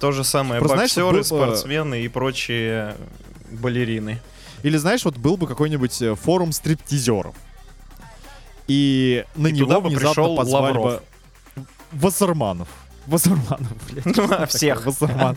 [0.00, 2.96] То же самое Просто знаешь, боксеры, вот был бы- спортсмены и прочие
[3.50, 4.20] балерины.
[4.62, 7.34] Или знаешь, вот был бы какой-нибудь э, форум стриптизеров.
[8.66, 10.84] И на И него туда бы внезапно пришел позвали Лавров.
[10.84, 11.02] бы
[11.92, 12.68] Вассерманов.
[13.06, 14.06] Вассерманов, блядь.
[14.16, 14.84] Ну, всех.
[14.86, 15.36] Вассерман.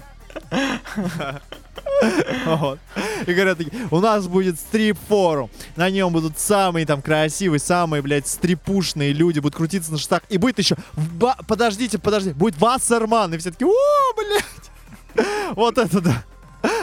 [2.45, 2.79] Вот.
[3.25, 8.27] И говорят такие, у нас будет стрип-форум, на нем будут самые там красивые, самые, блядь,
[8.27, 13.37] стрипушные люди, будут крутиться на шестах, и будет еще, ба- подождите, подождите, будет Вассерман, и
[13.37, 16.23] все такие, о, блядь, вот это да,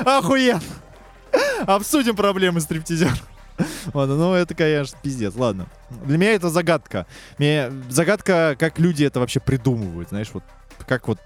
[0.05, 0.63] охуенно,
[1.67, 3.13] обсудим проблемы стриптизера.
[3.93, 5.35] Ладно, ну это, конечно, пиздец.
[5.37, 5.67] Ладно.
[5.91, 7.07] Для меня это загадка.
[7.37, 10.09] Мне загадка, как люди это вообще придумывают.
[10.09, 10.45] Знаешь, вот
[10.87, 11.19] как вот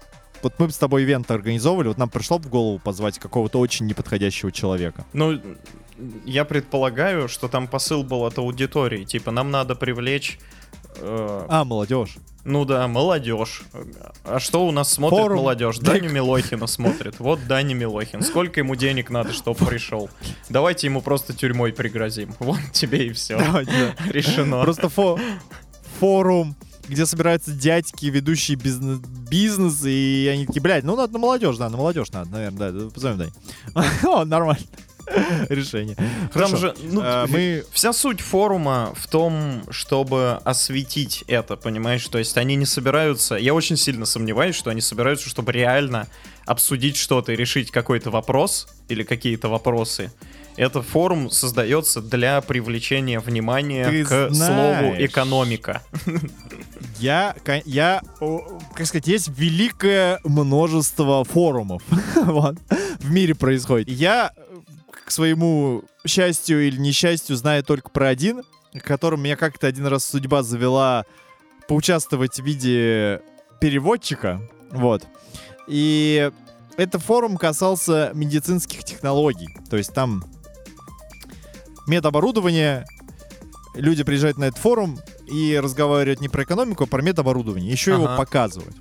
[0.43, 4.51] вот мы с тобой ивент организовывали, вот нам пришло в голову позвать какого-то очень неподходящего
[4.51, 5.05] человека.
[5.13, 5.39] Ну,
[6.25, 9.03] я предполагаю, что там посыл был от аудитории.
[9.05, 10.39] Типа, нам надо привлечь...
[10.97, 12.17] э, А, молодежь.
[12.43, 13.63] Ну да, молодежь.
[14.23, 15.37] А что у нас смотрит Форум.
[15.39, 15.79] молодежь?
[15.79, 17.15] Даню Милохина смотрит.
[17.19, 18.21] Вот Даня Милохин.
[18.21, 20.11] Сколько ему денег надо, чтобы пришел?
[20.49, 22.35] Давайте ему просто тюрьмой пригрозим.
[22.39, 23.39] Вот тебе и все.
[23.39, 24.11] Давайте, да.
[24.11, 24.61] Решено.
[24.61, 25.19] Просто фо-
[25.99, 26.55] форум,
[26.87, 31.69] где собираются дядьки, ведущие бизнес, бизнес, и они такие, блядь, ну надо на молодежь, да,
[31.69, 33.31] на молодежь надо, наверное, да, позовем Дань.
[34.03, 34.65] О, нормально.
[35.49, 35.95] Решение.
[35.95, 36.57] Там Хорошо.
[36.57, 42.07] же, ну, А, мы Вся суть форума в том, чтобы осветить это, понимаешь?
[42.07, 43.35] То есть они не собираются...
[43.35, 46.07] Я очень сильно сомневаюсь, что они собираются, чтобы реально
[46.45, 50.11] обсудить что-то и решить какой-то вопрос или какие-то вопросы.
[50.57, 55.01] Это форум создается для привлечения внимания Ты к слову знаешь.
[55.01, 55.81] экономика.
[56.99, 58.01] Я, я,
[58.73, 61.83] как сказать, есть великое множество форумов
[62.15, 62.55] вот,
[62.99, 63.89] в мире происходит.
[63.89, 64.41] Я, э,
[65.05, 68.43] к своему счастью или несчастью, знаю только про один,
[68.81, 71.05] которым меня как-то один раз судьба завела
[71.67, 73.21] поучаствовать в виде
[73.59, 74.41] переводчика,
[74.71, 75.05] вот.
[75.67, 76.31] И
[76.77, 80.23] этот форум касался медицинских технологий, то есть там
[81.87, 82.85] медоборудование,
[83.73, 84.99] люди приезжают на этот форум
[85.31, 87.71] и разговаривают не про экономику, а про медоборудование.
[87.71, 88.17] Еще его Ага.
[88.17, 88.75] показывают.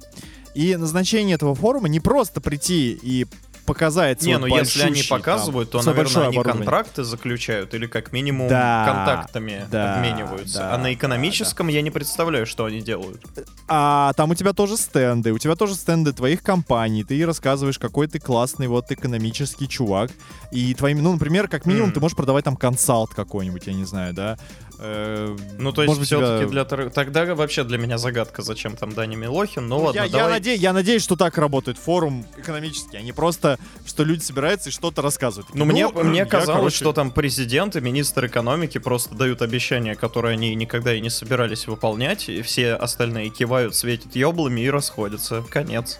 [0.55, 3.27] И назначение этого форума не просто прийти и
[3.65, 8.13] показать Не, ну если они большущий, там, показывают, то, наверное, они контракты заключают или как
[8.13, 10.59] минимум Да, контактами да, обмениваются.
[10.59, 13.23] да, а на экономическом я не представляю, что они делают.
[13.67, 18.07] А там у тебя тоже стенды, у тебя тоже стенды твоих компаний, ты рассказываешь, какой
[18.09, 20.11] ты классный вот экономический чувак,
[20.51, 21.95] и твоими, ну, например, как минимум Мгм.
[21.95, 24.39] ты можешь продавать там консалт какой-нибудь, я не знаю, да?
[24.79, 29.67] Э, Ну, то есть, все-таки для Тогда вообще для меня загадка, зачем там Даня Милохин.
[29.69, 30.41] Ну, Ну, ладно, я, я давай.
[30.41, 34.73] наде- я надеюсь, что так работает форум экономический, а не просто, что люди собираются и
[34.73, 35.55] что-то рассказывают.
[35.55, 39.95] Ну, мне, мне я, казалось, короче, что там президент и министр экономики просто дают обещания,
[39.95, 45.43] которые они никогда и не собирались выполнять, и все остальные кивают, светят еблами и расходятся.
[45.51, 45.99] Конец.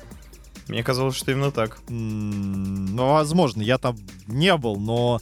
[0.69, 1.79] Мне казалось, что именно так.
[1.89, 3.97] Ну, возможно, я там
[4.27, 5.21] не был, но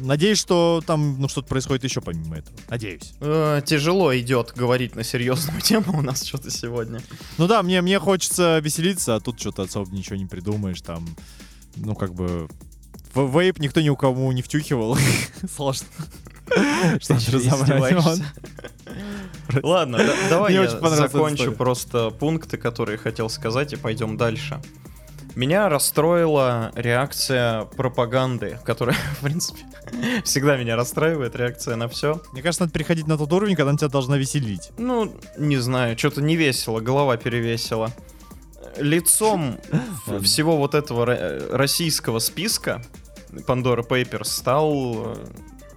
[0.00, 2.56] надеюсь, что там ну, что-то происходит еще помимо этого.
[2.68, 3.12] Надеюсь.
[3.20, 7.00] Э, тяжело идет говорить на серьезную тему у нас что-то сегодня.
[7.38, 11.06] Ну да, мне, мне хочется веселиться, а тут что-то особо ничего не придумаешь, там
[11.76, 12.48] ну, как бы,
[13.14, 14.96] в вейп никто ни у кого не втюхивал.
[15.54, 15.88] Сложно.
[17.00, 18.22] Что Ты разобрать.
[19.62, 24.60] Ладно, да- давай я закончу просто пункты, которые хотел сказать, и пойдем дальше.
[25.34, 29.60] Меня расстроила реакция пропаганды, которая, в принципе,
[30.24, 32.20] всегда меня расстраивает, реакция на все.
[32.32, 34.70] Мне кажется, надо переходить на тот уровень, когда она тебя должна веселить.
[34.78, 37.90] Ну, не знаю, что-то не весело, голова перевесила.
[38.76, 39.58] Лицом
[40.22, 42.82] всего вот этого ро- российского списка
[43.30, 45.16] Pandora Papers стал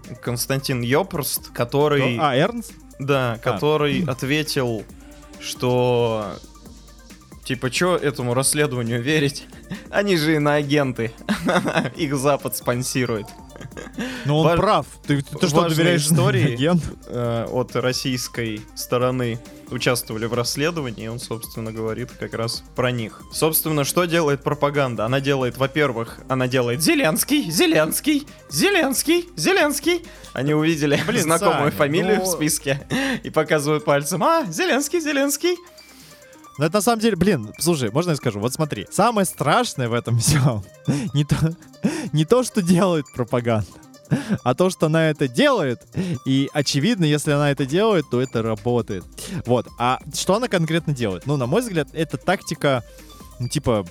[0.10, 2.18] э, Константин Йопрст, который...
[2.20, 2.74] А, Эрнст?
[3.00, 4.84] Да, который ответил,
[5.40, 6.36] что
[7.46, 9.46] типа, чё этому расследованию верить?
[9.90, 11.12] Они же иноагенты.
[11.96, 13.28] Их Запад спонсирует.
[14.26, 14.86] Ну, он Ва- прав.
[15.08, 16.54] Ты, ты- ты что, доверяешь истории.
[16.56, 16.88] агенту?
[17.08, 19.40] Э, От российской стороны
[19.72, 23.22] участвовали в расследовании, и он, собственно, говорит как раз про них.
[23.32, 25.06] Собственно, что делает пропаганда?
[25.06, 30.04] Она делает, во-первых, она делает Зеленский, Зеленский, Зеленский, Зеленский.
[30.34, 32.86] Они увидели Блин, знакомую Саня, фамилию ну- в списке
[33.24, 35.56] и показывают пальцем, а, Зеленский, Зеленский.
[36.58, 38.40] Но это на самом деле, блин, слушай, можно я скажу?
[38.40, 40.64] Вот смотри, самое страшное в этом всем
[41.14, 41.36] не то,
[42.14, 43.68] не то, что делает пропаганда,
[44.44, 45.86] а то, что она это делает.
[46.26, 49.04] И очевидно, если она это делает, то это работает.
[49.46, 49.68] Вот.
[49.78, 51.26] А что она конкретно делает?
[51.26, 52.84] Ну, на мой взгляд, это тактика,
[53.40, 53.86] ну, типа...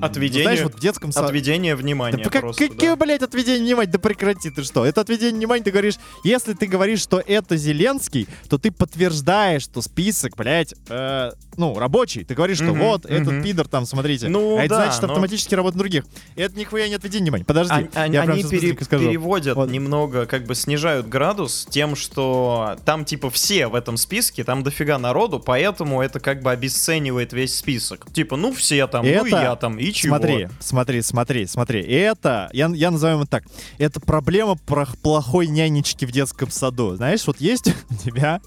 [0.00, 1.26] Отведение- Знаешь, вот в детском саду...
[1.28, 2.96] Отведение внимания Да как, просто, какие, да.
[2.96, 3.90] блядь, отведение внимания?
[3.90, 4.84] Да прекрати ты что?
[4.84, 9.82] Это отведение внимания, ты говоришь, если ты говоришь, что это Зеленский, то ты подтверждаешь, что
[9.82, 12.22] список, блядь, э, ну, рабочий.
[12.24, 14.28] Ты говоришь, что вот, этот пидор там, смотрите.
[14.28, 16.04] Ну а это да, значит но- автоматически работа других.
[16.36, 17.44] Это нихуя не отведение внимания.
[17.44, 19.70] Подожди, Они, они- я они пере- переводят Вот.
[19.70, 24.98] немного, как бы снижают градус тем, что там типа все в этом списке, там дофига
[24.98, 28.06] народу, поэтому это как бы обесценивает весь список.
[28.12, 30.16] Типа, ну все там, ну и Это- я там, и чего?
[30.16, 31.82] Смотри, смотри, смотри, смотри.
[31.82, 33.44] Это, я, я называю это так,
[33.78, 36.96] это проблема про плохой нянечки в детском саду.
[36.96, 38.40] Знаешь, вот есть у тебя,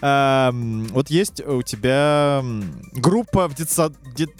[0.00, 2.42] эм, вот есть у тебя
[2.92, 4.34] группа в детсад, дет-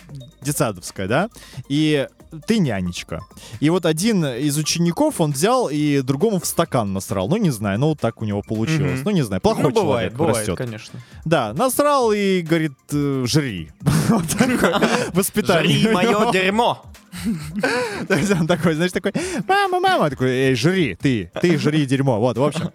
[0.45, 1.29] детсадовская, да,
[1.69, 2.07] и
[2.47, 3.21] ты нянечка.
[3.61, 7.29] И вот один из учеников, он взял и другому в стакан насрал.
[7.29, 9.01] Ну, не знаю, ну, вот так у него получилось.
[9.01, 9.05] Мгм.
[9.05, 10.59] Ну, не знаю, плохой ну, бывает, человек бывает, растет.
[10.59, 11.01] конечно.
[11.25, 13.71] Да, насрал и говорит, э, жри.
[14.09, 14.81] Вот такое
[15.15, 15.79] воспитание.
[15.79, 16.83] Жри мое дерьмо!
[18.09, 19.13] То есть он такой, знаешь, такой,
[19.47, 22.71] мама, мама, такой, эй, жри, ты, ты жри дерьмо, вот, в общем.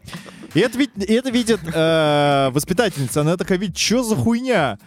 [0.54, 4.80] И это, это видит э, воспитательница, она такая, видит, что за хуйня?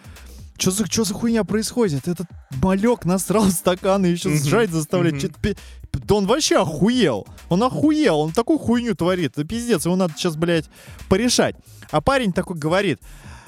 [0.57, 2.07] Что за, чё за хуйня происходит?
[2.07, 2.27] Этот
[2.61, 5.35] малек насрал в стакан и еще Мгм, сжать заставляет.
[5.37, 5.57] пи-
[5.91, 7.25] Да он вообще охуел.
[7.49, 9.33] Он охуел, он такую хуйню творит.
[9.37, 10.65] Это пиздец, его надо сейчас, блядь,
[11.09, 11.55] порешать.
[11.91, 12.99] А парень такой говорит,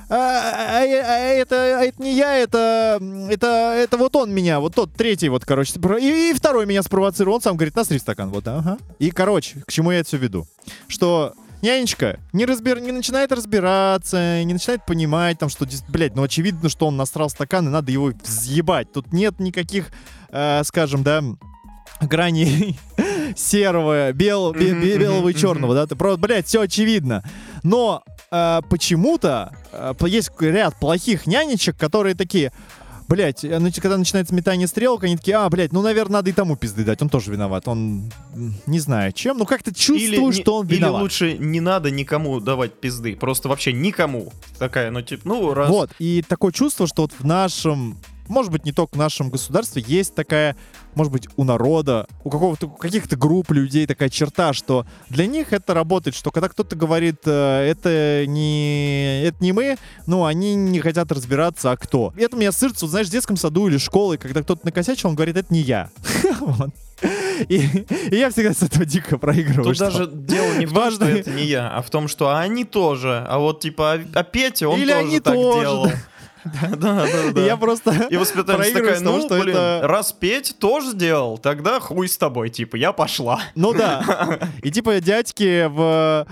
[0.10, 2.99] а, а- а- а это, а это не я, это,
[3.30, 7.36] это, это вот он меня, вот тот третий вот, короче, и, и второй меня спровоцировал,
[7.38, 8.78] он сам говорит, насри стакан, вот, ага.
[8.99, 10.45] И, короче, к чему я это все веду?
[10.88, 11.34] Что
[11.66, 12.80] нянечка не, разбер...
[12.80, 17.68] не начинает разбираться, не начинает понимать, там, что, блядь, ну, очевидно, что он насрал стакан,
[17.68, 18.91] и надо его взъебать.
[18.93, 19.91] Тут нет никаких,
[20.30, 21.24] э, скажем, да,
[22.01, 22.80] граней
[23.36, 27.24] серого, бел, бе- бе- белого и черного, да, ты просто, блядь, все очевидно.
[27.63, 32.51] Но э, почему-то э, есть ряд плохих нянечек, которые такие,
[33.08, 36.56] блядь, э, когда начинается метание стрелок, они такие, а, блядь, ну, наверное, надо и тому
[36.56, 38.12] пизды дать, он тоже виноват, он,
[38.66, 41.01] не знаю чем, ну, как-то чувствую, не- что он или виноват.
[41.01, 44.32] лучше не надо никому давать пизды, просто вообще никому.
[44.60, 45.70] Такая, ну типа, ну раз...
[45.70, 47.97] Вот, и такое чувство, что вот в нашем,
[48.28, 50.56] может быть, не только в нашем государстве, есть такая,
[50.96, 55.74] может быть, у народа, у какого-то, каких-то групп людей такая черта, что для них это
[55.74, 61.12] работает, что когда кто-то говорит, э, это не, это не мы, ну, они не хотят
[61.12, 62.14] разбираться, а кто.
[62.18, 65.38] И это меня вот, знаешь, в детском саду или школе, когда кто-то накосячил, он говорит,
[65.38, 65.90] это не я.
[67.50, 67.58] И,
[68.12, 69.66] и я всегда с этого дико проигрываю.
[69.66, 72.08] Тут что- даже дело не в том, что Важно- это не я, а в том,
[72.08, 73.26] что они тоже.
[73.28, 75.86] А вот типа, а, а Петя, он Или тоже они так тоже, делал.
[75.86, 75.94] Да,
[76.78, 77.46] да, И да.
[77.46, 78.08] я просто...
[78.10, 82.76] И воспитательница такая, ну, что блин, раз Петь тоже сделал, тогда хуй с тобой, типа,
[82.76, 83.41] я пошла.
[83.56, 84.39] Ну да.
[84.62, 86.28] И типа дядьки в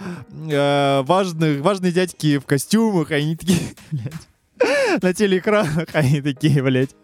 [0.49, 3.59] э, важных, важные дядьки в костюмах, они такие,
[3.91, 4.14] блядь,
[5.02, 6.96] на телеэкранах, они такие, блядь.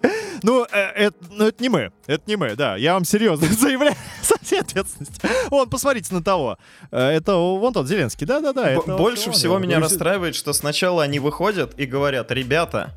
[0.43, 2.77] Ну, э, это, ну, это не мы, это не мы, да.
[2.77, 5.29] Я вам серьезно заявляю со всей ответственностью.
[5.49, 6.57] Вон, посмотрите на того.
[6.91, 8.79] Э, Это вон тот Зеленский, да-да-да.
[8.81, 12.93] Больше он, всего меня Ну, расстраивает, что сначала они выходят и говорят, ребята,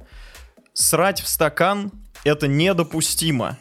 [0.72, 1.90] срать в стакан
[2.24, 3.59] это недопустимо.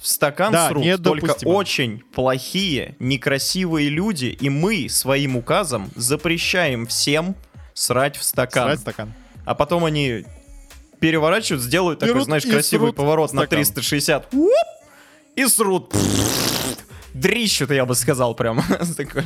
[0.00, 7.34] В стакан Да, срут только очень плохие, некрасивые люди, и мы своим указом запрещаем всем
[7.72, 8.64] срать в стакан.
[8.64, 9.14] Срать стакан.
[9.46, 10.24] А потом они
[11.04, 13.58] переворачивают, сделают такой, Берут знаешь, и красивый срут поворот в на стакан.
[13.58, 14.32] 360.
[14.32, 14.50] Уп!
[15.36, 15.94] и срут.
[17.12, 18.62] Дрищут, я бы сказал, прям.
[18.96, 19.24] Такой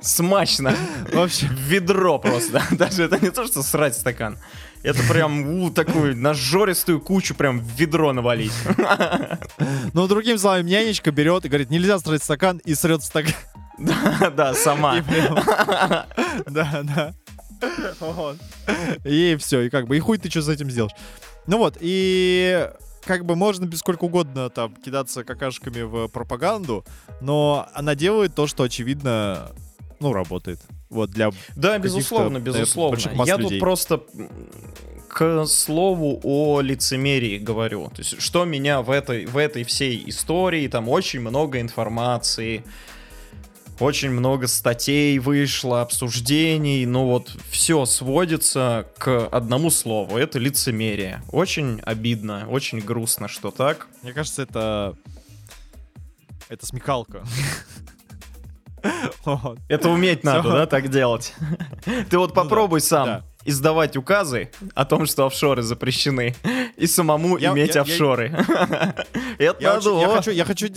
[0.00, 0.74] Смачно.
[1.12, 1.46] Вообще.
[1.52, 2.62] Ведро просто.
[2.70, 4.38] Даже это не то, что срать стакан.
[4.82, 8.52] Это прям у, такую нажористую кучу прям в ведро навалить.
[9.92, 13.34] Ну, другим словами, нянечка берет и говорит, нельзя срать стакан, и срет стакан.
[13.78, 15.04] Да, да, сама.
[16.46, 17.14] Да, да.
[19.04, 20.94] И все, и как бы, и хуй ты что с этим сделаешь.
[21.46, 22.68] Ну вот, и
[23.04, 26.84] как бы можно сколько угодно там кидаться какашками в пропаганду,
[27.20, 29.50] но она делает то, что очевидно,
[30.00, 30.60] ну, работает.
[30.90, 31.30] Вот для...
[31.56, 32.98] Да, безусловно, безусловно.
[33.24, 33.50] Я людей.
[33.50, 34.02] тут просто
[35.08, 37.88] к слову о лицемерии говорю.
[37.88, 42.62] То есть, что меня в этой, в этой всей истории, там очень много информации,
[43.80, 51.22] очень много статей вышло, обсуждений, ну вот все сводится к одному слову, это лицемерие.
[51.30, 53.88] Очень обидно, очень грустно, что так.
[54.02, 54.94] Мне кажется, это...
[56.48, 57.22] Это смекалка.
[59.24, 59.58] Вот.
[59.68, 61.34] Это уметь надо, да, так делать.
[62.08, 63.24] Ты вот попробуй сам да.
[63.48, 66.34] Издавать указы о том, что офшоры запрещены,
[66.76, 68.28] и самому Я- иметь я- офшоры.
[69.38, 69.90] Это Я, надо.
[70.30, 70.68] я хочу,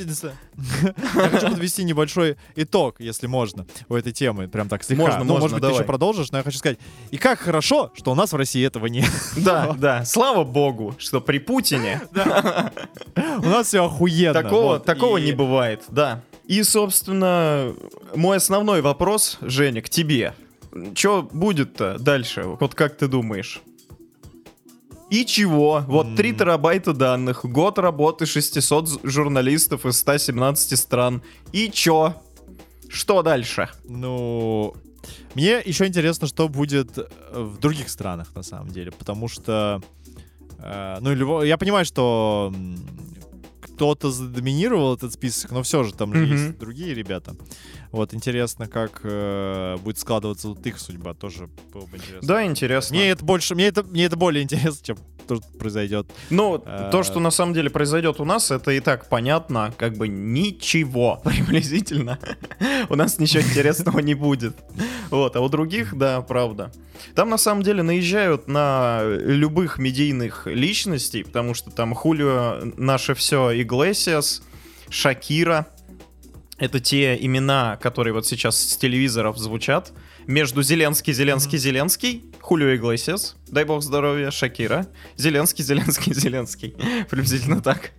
[1.49, 5.03] подвести небольшой итог, если можно, у этой темы, прям так слегка.
[5.05, 8.11] Можно, ну, может быть, ты еще продолжишь, но я хочу сказать, и как хорошо, что
[8.11, 9.09] у нас в России этого нет.
[9.35, 10.05] Да, да.
[10.05, 12.01] Слава богу, что при Путине
[13.15, 14.33] У нас все охуенно.
[14.41, 16.21] такого, такого не бывает, да.
[16.45, 17.73] И, собственно,
[18.15, 20.33] мой основной вопрос, Женя, к тебе.
[20.95, 22.43] Что будет-то дальше?
[22.59, 23.61] Вот как ты думаешь?
[25.09, 25.83] И чего?
[25.87, 26.37] Вот 3 М.
[26.37, 31.21] терабайта данных, год работы 600 з- журналистов из 117 стран.
[31.51, 32.15] И чё?
[32.87, 33.69] Что дальше?
[33.83, 34.73] Ну,
[35.35, 39.81] мне еще интересно, что будет э, в других странах, на самом деле, потому что,
[40.59, 42.53] э, ну, я понимаю, что
[43.81, 46.31] кто-то задоминировал этот список, но все же там же Мгм.
[46.33, 47.35] есть другие ребята.
[47.91, 52.27] Вот, интересно, как э, будет складываться вот их судьба, тоже было бы интересно.
[52.27, 52.95] Да, интересно.
[52.95, 54.97] Мне это больше, мне это, мне это более интересно, чем
[55.27, 56.07] то, что произойдет.
[56.29, 59.95] Ну, Э, то, что на самом деле произойдет у нас, это и так понятно, как
[59.97, 62.19] бы ничего приблизительно.
[62.89, 64.55] У нас ничего интересного не будет.
[65.09, 66.71] Вот, а у других, да, правда.
[67.15, 73.59] Там на самом деле наезжают на любых медийных личностей, потому что там Хулио, наше все,
[73.61, 74.43] Иглесиас,
[74.89, 75.67] Шакира.
[76.57, 79.91] Это те имена, которые вот сейчас с телевизоров звучат.
[80.27, 84.87] Между Зеленский, Зеленский, Зеленский, Хулио Иглесиас, дай бог здоровья, Шакира,
[85.17, 86.75] Зеленский, Зеленский, Зеленский.
[87.09, 87.91] Приблизительно так.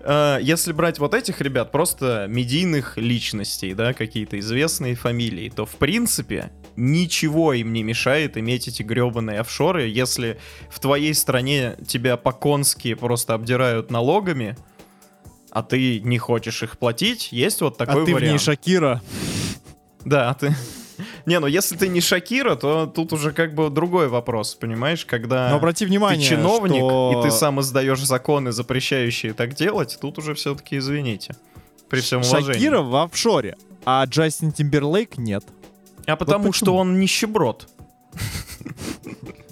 [0.00, 5.76] Э, Если брать вот этих ребят, просто медийных личностей, да, какие-то известные фамилии, то в
[5.76, 10.38] принципе ничего им не мешает иметь эти гребаные офшоры, если
[10.68, 14.56] в твоей стране тебя по-конски просто обдирают налогами,
[15.50, 18.40] а ты не хочешь их платить, есть вот такой а ты в ней вариант.
[18.40, 19.02] Шакира.
[20.04, 20.54] Да, а ты...
[21.26, 25.48] Не, ну если ты не Шакира, то тут уже как бы другой вопрос, понимаешь, когда
[25.50, 27.18] Но обрати ты внимание, чиновник, что...
[27.18, 31.34] и ты сам издаешь законы, запрещающие так делать, тут уже все-таки извините.
[31.88, 32.52] При всем уважении.
[32.54, 35.44] Шакира в офшоре, а Джастин Тимберлейк нет.
[36.06, 36.52] А потому почему?
[36.52, 37.68] что он нищеброд.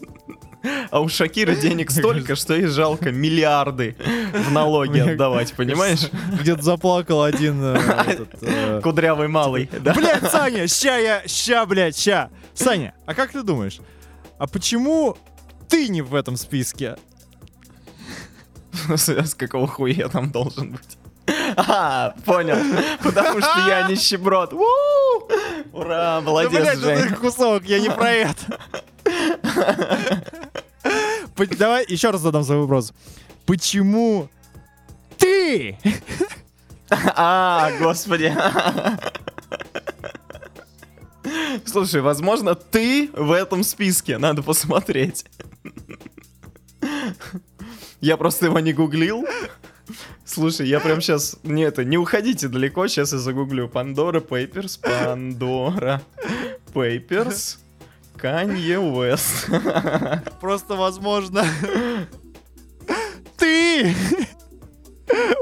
[0.90, 3.96] А у Шакира денег столько, что и жалко миллиарды
[4.32, 6.08] в налоги отдавать, понимаешь?
[6.40, 7.60] Где-то заплакал один...
[7.62, 9.94] э, э, Кудрявый малый, да?
[9.94, 12.30] Блядь, Саня, ща я, ща, блядь, ща.
[12.54, 13.80] Саня, а как ты думаешь,
[14.38, 15.16] а почему
[15.68, 16.96] ты не в этом списке?
[18.96, 20.98] С какого хуя я там должен быть?
[21.56, 22.56] А, понял.
[23.02, 24.52] Потому что я нищеброд.
[25.72, 28.58] Ура, молодец, это кусок, я не про это.
[31.58, 32.92] Давай еще раз задам свой вопрос.
[33.46, 34.28] Почему
[35.18, 35.78] ты?
[36.90, 38.34] А, господи.
[41.64, 44.18] Слушай, возможно, ты в этом списке.
[44.18, 45.24] Надо посмотреть.
[48.00, 49.24] Я просто его не гуглил.
[50.24, 51.36] Слушай, я прям сейчас...
[51.42, 53.68] Не, это, не уходите далеко, сейчас я загуглю.
[53.68, 56.02] Пандора Papers, Пандора
[56.72, 57.58] Papers,
[58.22, 59.50] Канье Уэст.
[60.40, 61.44] Просто, возможно,
[63.36, 63.96] ты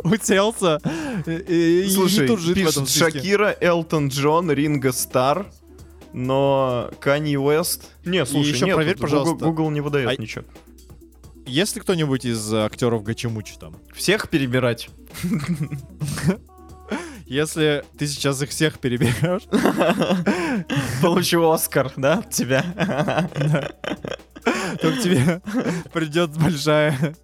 [0.02, 0.80] уселся
[1.26, 2.54] и, и Слушай, не тут этом
[2.86, 2.88] пишет.
[2.88, 5.52] Шакира, Элтон Джон, Ринго Стар,
[6.14, 7.90] но Канье Уэст...
[8.06, 9.34] Не, слушай, еще нет, проверь, тут пожалуйста.
[9.34, 10.46] Google, Google не выдает А- ничего.
[11.44, 13.76] Есть ли кто-нибудь из актеров Гачимучи там?
[13.92, 14.88] Всех перебирать.
[17.30, 19.44] Если ты сейчас их всех переберешь,
[21.00, 22.64] Получу Оскар, да, от тебя?
[24.80, 25.40] то к тебе
[25.92, 27.14] придет большая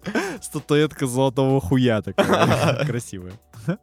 [0.41, 3.33] Статуэтка золотого хуя такая красивая.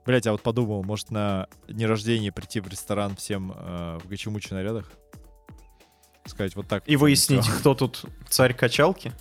[0.06, 4.54] Блять, я вот подумал, может на день рождения прийти в ресторан всем э, в гачемучи
[4.54, 4.90] нарядах?
[6.24, 6.84] Сказать вот так.
[6.86, 9.12] И выяснить, кто тут царь качалки?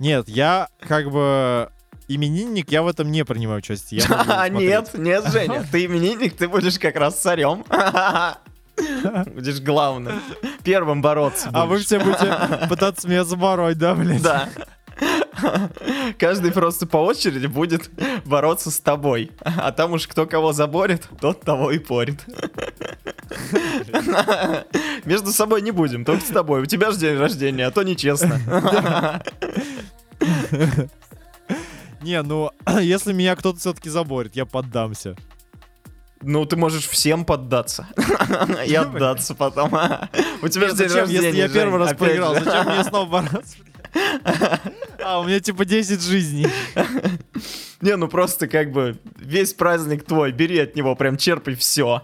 [0.00, 1.70] Нет, я как бы
[2.08, 4.02] именинник, я в этом не принимаю участие.
[4.50, 7.64] Нет, нет, Женя, ты именинник, ты будешь как раз царем.
[9.34, 10.20] Будешь главным.
[10.62, 14.22] Первым бороться А вы все будете пытаться меня забороть, да, блядь?
[14.22, 14.50] Да.
[16.18, 17.90] Каждый просто по очереди будет
[18.24, 19.32] бороться с тобой.
[19.44, 22.24] А там уж кто кого заборет, тот того и порит.
[25.04, 26.62] Между собой не будем, только с тобой.
[26.62, 29.22] У тебя же день рождения, а то нечестно.
[32.06, 35.16] Не, ну, если меня кто-то все-таки заборет, я поддамся.
[36.22, 37.88] Ну, ты можешь всем поддаться.
[38.66, 39.72] И отдаться потом.
[40.42, 43.56] У тебя же день рождения, если я первый раз проиграл, зачем мне снова бороться?
[45.02, 46.46] А, у меня типа 10 жизней.
[47.80, 52.02] Не, ну просто как бы весь праздник твой, бери от него, прям черпай все.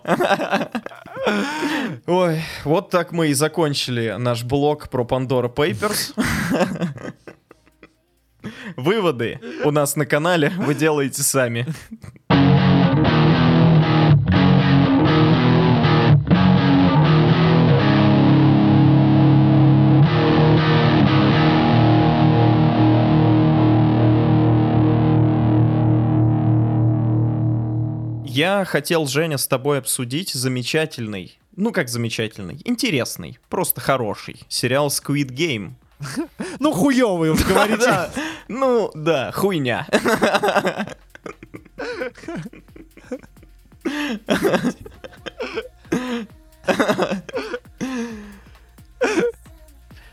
[2.07, 6.13] Ой, вот так мы и закончили наш блог про Pandora Papers.
[8.77, 11.67] Выводы у нас на канале вы делаете сами.
[28.35, 35.29] Я хотел, Женя, с тобой обсудить замечательный, ну как замечательный, интересный, просто хороший сериал Squid
[35.29, 35.73] Game.
[36.59, 38.11] Ну, хуёвый, уж говорите.
[38.49, 39.87] Ну да, хуйня.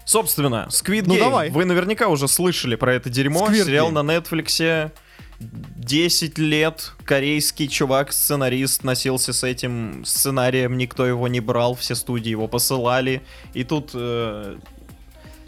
[0.06, 1.20] Собственно, Squid Ну, Game.
[1.20, 1.50] давай.
[1.52, 3.48] Вы наверняка уже слышали про это дерьмо.
[3.48, 4.02] Squid Сериал Game.
[4.02, 4.92] на Netflix.
[5.40, 12.30] 10 лет корейский чувак, сценарист, носился с этим сценарием, никто его не брал, все студии
[12.32, 13.22] его посылали.
[13.54, 14.58] И тут э,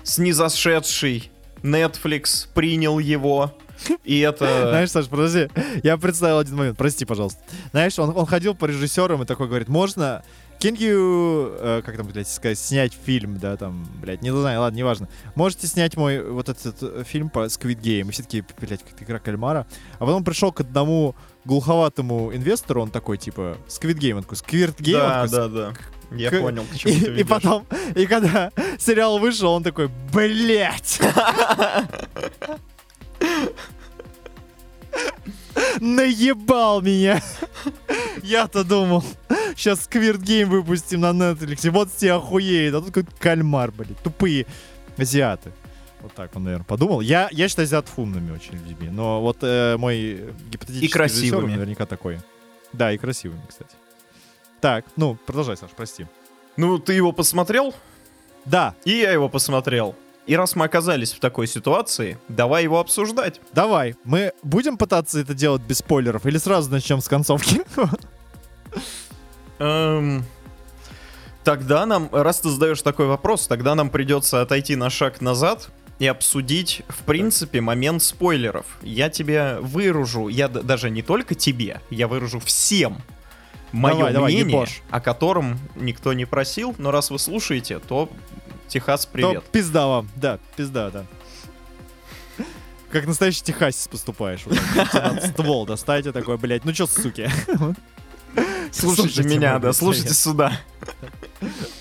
[0.04, 1.32] снизошедший
[1.64, 3.56] Netflix принял его.
[4.04, 4.46] И это...
[4.70, 5.50] Знаешь, Саш, подожди,
[5.84, 7.42] я представил один момент, прости, пожалуйста.
[7.72, 10.24] Знаешь, он, он ходил по режиссерам и такой говорит, можно,
[10.60, 15.10] you, э, как там, блядь, сказать, снять фильм, да, там, блядь, не знаю, ладно, неважно.
[15.36, 19.02] Можете снять мой вот этот э, фильм по Squid Game, и все таки блядь, как
[19.02, 19.66] игра кальмара.
[20.00, 24.78] А потом пришел к одному глуховатому инвестору, он такой, типа, Squid Game, он такой, Squirt
[24.78, 25.74] Game, Да, он такой, да, да.
[26.12, 27.28] Я К- понял, к чему и, ты и ведёшь.
[27.30, 31.00] потом, и когда сериал вышел, он такой, блять!
[35.80, 37.22] Наебал меня!
[38.24, 39.04] Я-то думал,
[39.56, 44.46] сейчас Squirt Game выпустим на Netflix, вот все охуеют, а тут какой-то кальмар, блядь, тупые
[44.98, 45.52] азиаты.
[46.02, 47.02] Вот так он, наверное, подумал.
[47.02, 51.52] Я, я считаю азиатов умными очень людьми, но вот э, мой гипотетический И красивыми.
[51.54, 52.20] наверняка такой.
[52.74, 53.70] Да, и красивыми, кстати.
[54.62, 56.06] Так, ну, продолжай, Саш, прости.
[56.56, 57.74] Ну, ты его посмотрел?
[58.46, 59.96] Да, И я его посмотрел.
[60.28, 63.42] И раз мы оказались в такой ситуации, давай его обсуждать.
[63.54, 67.62] Давай, мы будем пытаться это делать без спойлеров или сразу начнем с концовки?
[69.60, 70.24] Эм,
[71.44, 76.06] Тогда нам, раз ты задаешь такой вопрос, тогда нам придется отойти на шаг назад и
[76.06, 78.66] обсудить, в принципе, момент спойлеров.
[78.84, 83.02] Я тебе выражу, я даже не только тебе, я выражу всем
[83.72, 84.82] мое Давай, давай, мнение, ебошь.
[84.90, 88.10] о котором никто не просил, но раз вы слушаете, то
[88.68, 89.44] Техас, привет.
[89.46, 91.06] То пизда вам, да, пизда, да.
[92.92, 94.42] Как настоящий техасец поступаешь.
[94.46, 94.58] Вот
[95.24, 97.30] ствол достайте такой, блядь, ну чё, суки?
[98.72, 100.54] Слушайте меня, да, слушайте сюда.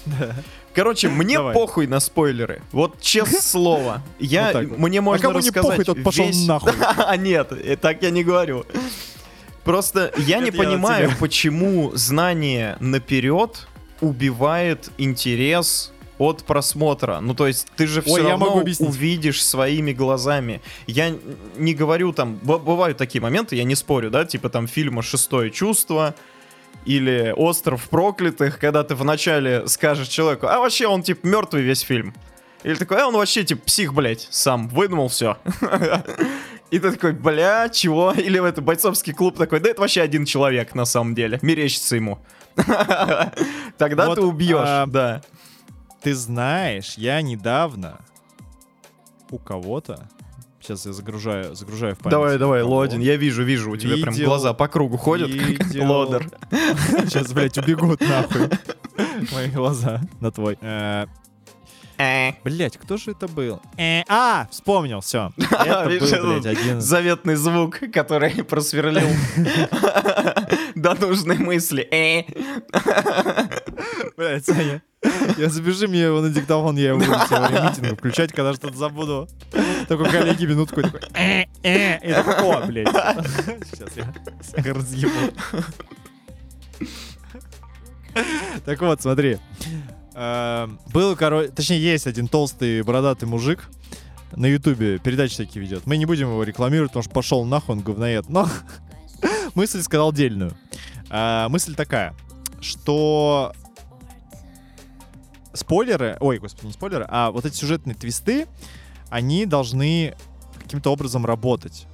[0.07, 0.34] Да.
[0.74, 1.55] Короче, мне Давай.
[1.55, 2.62] похуй на спойлеры.
[2.72, 4.03] Вот честное слово.
[4.18, 6.72] Я, Вот мне можно а кому не рассказать похуй, тот пошел весь- нахуй.
[6.80, 8.64] А нет, э, так я не говорю.
[9.64, 13.66] Просто я не понимаю, почему знание наперед
[14.00, 17.20] убивает интерес от просмотра.
[17.20, 20.61] Ну, то есть, ты же все Ой, равно увидишь своими глазами.
[20.86, 21.14] Я
[21.56, 26.14] не говорю там, бывают такие моменты, я не спорю, да, типа там фильма «Шестое чувство»,
[26.84, 32.14] или «Остров проклятых», когда ты вначале скажешь человеку, а вообще он типа мертвый весь фильм.
[32.62, 35.38] Или такой, а он вообще типа псих, блядь, сам выдумал все.
[36.70, 38.12] И ты такой, бля, чего?
[38.16, 41.96] Или в это бойцовский клуб такой, да это вообще один человек на самом деле, мерещится
[41.96, 42.18] ему.
[43.78, 45.22] Тогда Вот, ты убьешь, а, да.
[46.02, 48.00] Ты знаешь, я недавно
[49.30, 50.08] у кого-то...
[50.60, 52.10] Сейчас я загружаю, загружаю в память.
[52.10, 52.62] Давай, давай.
[52.62, 56.30] Лодин, я вижу, вижу, у тебя прям Видел- глаза по кругу ходят, видел- лодер.
[56.50, 58.50] Сейчас, блядь, убегут нахуй.
[59.32, 60.58] Мои глаза на твой.
[62.01, 62.32] Э.
[62.44, 63.61] Блять, кто же это был?
[63.76, 65.32] Э, а, вспомнил, все.
[65.36, 65.84] Это
[66.22, 66.80] был, блядь, один...
[66.80, 69.09] Заветный звук, который просверлил
[70.74, 71.82] до нужной мысли.
[71.90, 72.22] Э.
[74.16, 74.82] Блядь, Саня.
[75.36, 79.28] Я забежи мне его на диктофон, я его буду митинга включать, когда что-то забуду.
[79.86, 82.88] Такой коллеги минутку такой, э, э, и такой, о, блядь.
[83.72, 85.34] Сейчас я всех разъебу.
[88.64, 89.38] Так вот, смотри.
[90.14, 93.68] Эм, Был, короче, точнее, есть один толстый бородатый мужик
[94.32, 95.86] на ютубе, передачи такие ведет.
[95.86, 98.28] Мы не будем его рекламировать, потому что пошел нахуй, он говноед.
[98.28, 98.48] Но
[99.54, 100.56] мысль сказал дельную.
[101.11, 102.14] А, Мысль такая,
[102.61, 103.52] что
[105.52, 108.46] спойлеры, ой, господи, не спойлеры, а вот эти сюжетные твисты,
[109.08, 110.14] они должны
[110.62, 111.86] каким-то образом работать.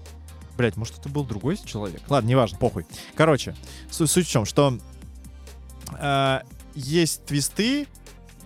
[0.59, 2.01] Блять, может, это был другой человек?
[2.09, 2.87] Ладно, неважно, похуй.
[3.14, 3.55] Короче,
[3.91, 4.79] су- суть в чем, что
[5.99, 6.41] э,
[6.75, 7.87] есть твисты.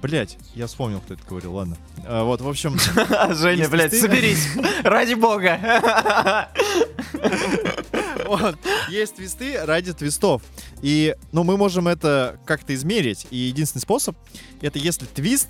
[0.02, 1.76] Блять, я вспомнил, кто это говорил, ладно.
[2.06, 2.78] Э, вот, в общем,
[3.34, 4.48] Женя, блядь, соберись.
[4.82, 6.48] Ради бога.
[8.26, 8.56] вот,
[8.88, 10.42] есть твисты ради твистов.
[10.80, 13.26] И, ну, мы можем это как-то измерить.
[13.30, 14.16] И единственный способ,
[14.62, 15.48] это если твист,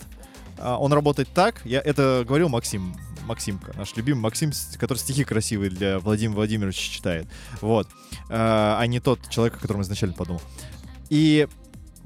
[0.59, 2.97] а, он работает так, я это говорил Максим,
[3.27, 7.29] Максимка, наш любимый Максим, который стихи красивые для Владимира Владимировича читает.
[7.61, 7.89] Вот.
[8.29, 10.43] А а не тот человек, о котором изначально подумал.
[11.11, 11.49] И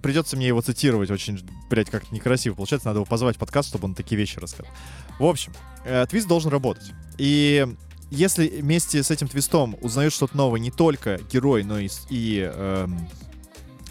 [0.04, 1.40] придется мне его цитировать очень,
[1.70, 2.54] блядь, как-то некрасиво.
[2.54, 4.70] Получается, надо его позвать в подкаст, чтобы он такие вещи рассказал.
[5.18, 5.52] В общем,
[5.86, 6.92] э, твист должен работать.
[7.16, 7.66] И
[8.10, 13.08] если вместе с этим твистом узнают что-то новое не только герой, но и, и эм,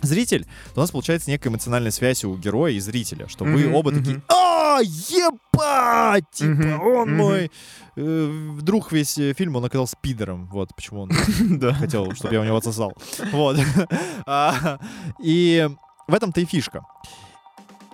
[0.03, 0.45] зритель,
[0.75, 3.89] то у нас получается некая эмоциональная связь у героя и зрителя, что вы Мгм, оба
[3.91, 3.99] мгм.
[3.99, 6.25] такие «А, ебать!
[6.31, 7.17] Типа, Мгм, он мгм.
[7.17, 7.51] мой
[7.95, 10.47] э, друг весь э, фильм, он оказался пидором».
[10.51, 11.09] Вот почему он
[11.79, 12.93] хотел, чтобы я у него отсосал.
[13.31, 13.57] Вот.
[14.25, 14.79] А,
[15.23, 15.67] И
[16.07, 16.85] в этом-то и фишка.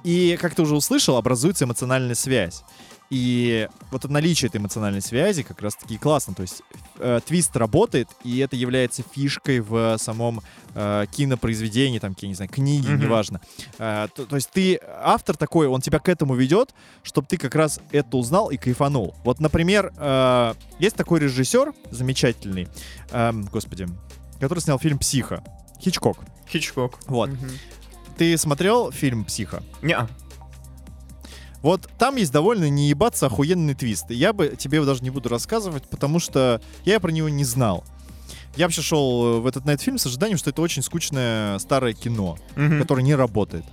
[0.03, 2.63] И, как ты уже услышал, образуется эмоциональная связь.
[3.09, 6.35] И вот наличие этой эмоциональной связи как раз-таки классно.
[6.35, 6.61] То есть
[6.99, 10.41] э, твист работает, и это является фишкой в самом
[10.75, 13.01] э, кинопроизведении, там, я не знаю, книге, Мгм.
[13.01, 13.41] неважно.
[13.79, 17.55] Э, то, то есть ты, автор такой, он тебя к этому ведет, чтобы ты как
[17.55, 19.15] раз это узнал и кайфанул.
[19.23, 22.67] Вот, например, э, есть такой режиссер замечательный,
[23.09, 23.87] эм, господи,
[24.39, 25.43] который снял фильм «Психо».
[25.81, 26.19] Хичкок.
[26.47, 26.99] Хичкок.
[27.07, 27.29] Вот.
[27.31, 27.49] Мгм.
[28.19, 29.63] Ты смотрел фильм «Психо»?
[29.81, 30.09] Неа.
[31.61, 34.11] Вот там есть довольно не ебаться охуенный твист.
[34.11, 37.85] Я бы тебе его даже не буду рассказывать, потому что я про него не знал.
[38.57, 41.57] Я вообще шел э, в этот на этот фильм с ожиданием, что это очень скучное
[41.59, 42.81] старое кино, Мгм.
[42.81, 43.63] которое не работает.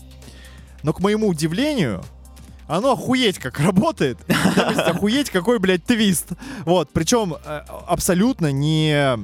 [0.84, 2.04] Но к моему удивлению,
[2.68, 4.18] оно охуеть как работает.
[4.28, 6.28] Есть охуеть какой, блядь, твист.
[6.64, 9.18] Вот, причем э, абсолютно не...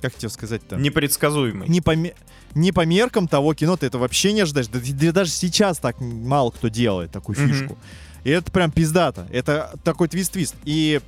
[0.00, 0.76] Как тебе сказать-то?
[0.76, 1.68] Непредсказуемый.
[1.68, 2.14] не по, ме-
[2.56, 4.66] не по меркам того кино ты это вообще не ожидаешь.
[4.68, 7.48] Да, да даже сейчас так мало кто делает такую Мгм.
[7.48, 7.78] фишку.
[8.24, 9.28] И это прям пиздато.
[9.30, 10.56] Это такой твист-твист.
[10.64, 11.00] И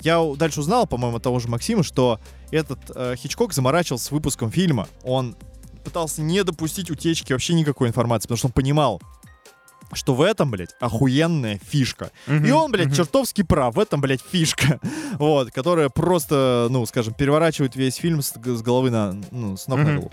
[0.00, 2.18] я дальше узнал, по-моему, от того же Максима, что
[2.50, 4.88] этот э, Хичкок заморачивался с выпуском фильма.
[5.04, 5.36] Он
[5.84, 9.00] пытался не допустить утечки вообще никакой информации, потому что он понимал,
[9.92, 12.10] что в этом, блядь, охуенная фишка.
[12.26, 12.44] Мгм.
[12.46, 12.94] И он, блядь, Мгм.
[12.96, 13.74] чертовски прав.
[13.74, 14.80] В этом, блядь, фишка.
[15.18, 19.78] Вот, которая просто, ну, скажем, переворачивает весь фильм с, с головы на, ну, с ног
[19.78, 19.96] на Мгм.
[19.96, 20.12] голову.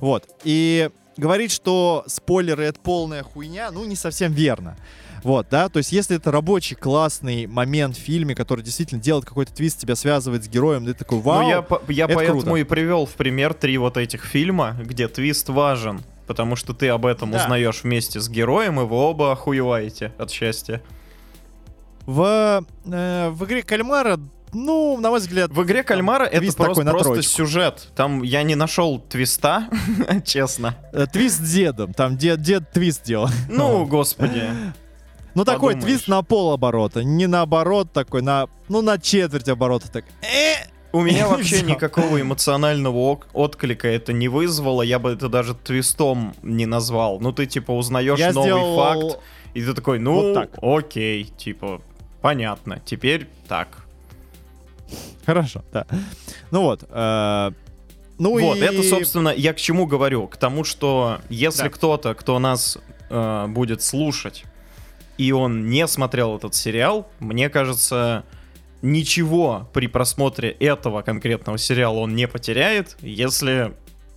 [0.00, 0.24] Вот.
[0.44, 4.76] И говорить, что спойлеры— это полная хуйня, ну, не совсем верно.
[5.24, 9.54] Вот, да, то есть если это рабочий, классный момент в фильме, который действительно делает какой-то
[9.54, 12.56] твист, тебя связывает с героем, ты такой, вау, Ну, я, я это поэтому круто.
[12.56, 16.02] и привел в пример три вот этих фильма, где твист важен.
[16.32, 17.36] Потому что ты об этом Да.
[17.42, 20.80] узнаешь вместе с героем, и вы оба охуеваете от счастья.
[22.06, 24.18] в, э, в игре Кальмара,
[24.54, 25.50] ну, на мой взгляд...
[25.50, 27.32] В игре Кальмара это просто, просто троечку.
[27.32, 27.88] сюжет.
[27.94, 29.68] Там я не нашел твиста,
[30.24, 30.74] честно.
[30.94, 33.28] э, твист с дедом, там дед, дед твист делал.
[33.50, 34.44] Ну, господи.
[35.34, 40.04] Ну такой твист на пол оборота, не наоборот такой, на, ну на четверть оборота так.
[40.22, 44.82] Э, У меня вообще никакого эмоционального отклика это не вызвало.
[44.82, 47.18] Я бы это даже твистом не назвал.
[47.20, 48.76] Ну, ты типа узнаешь Я новый сделал...
[48.76, 49.20] факт,
[49.54, 50.50] и ты такой, ну, Вот так.
[50.60, 51.80] окей, типа,
[52.20, 52.80] понятно.
[52.84, 53.68] Теперь так.
[55.24, 55.86] Хорошо, да.
[56.50, 56.84] Ну вот.
[56.88, 57.50] э,
[58.18, 58.60] ну вот, и...
[58.60, 60.26] это, собственно, я к чему говорю?
[60.26, 61.70] К тому, что если Да.
[61.70, 62.76] кто-то, кто нас
[63.08, 64.44] э, будет слушать,
[65.16, 68.24] и он не смотрел этот сериал, мне кажется,
[68.82, 73.72] ничего при просмотре этого конкретного сериала он не потеряет, если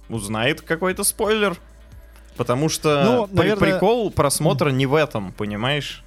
[0.10, 1.58] узнает какой-то спойлер.
[2.36, 6.04] Потому что Ну, наверное- прикол просмотра не в этом, понимаешь?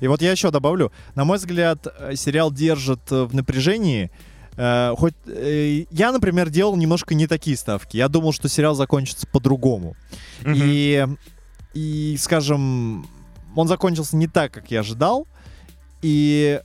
[0.00, 0.92] И вот я еще добавлю.
[1.14, 4.10] На мой взгляд, э, сериал держит э, в напряжении.
[4.56, 7.96] Э, хоть э, я, например, делал немножко не такие ставки.
[7.96, 9.96] Я думал, что сериал закончится по-другому.
[10.42, 10.54] Мгм.
[10.54, 11.06] И,
[11.74, 13.06] и, скажем,
[13.56, 15.26] он закончился не так, как я ожидал,
[16.00, 16.60] и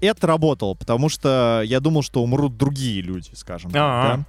[0.00, 3.80] это работало, потому что я думал, что умрут другие люди, скажем так.
[3.82, 4.16] А-а.
[4.18, 4.24] да.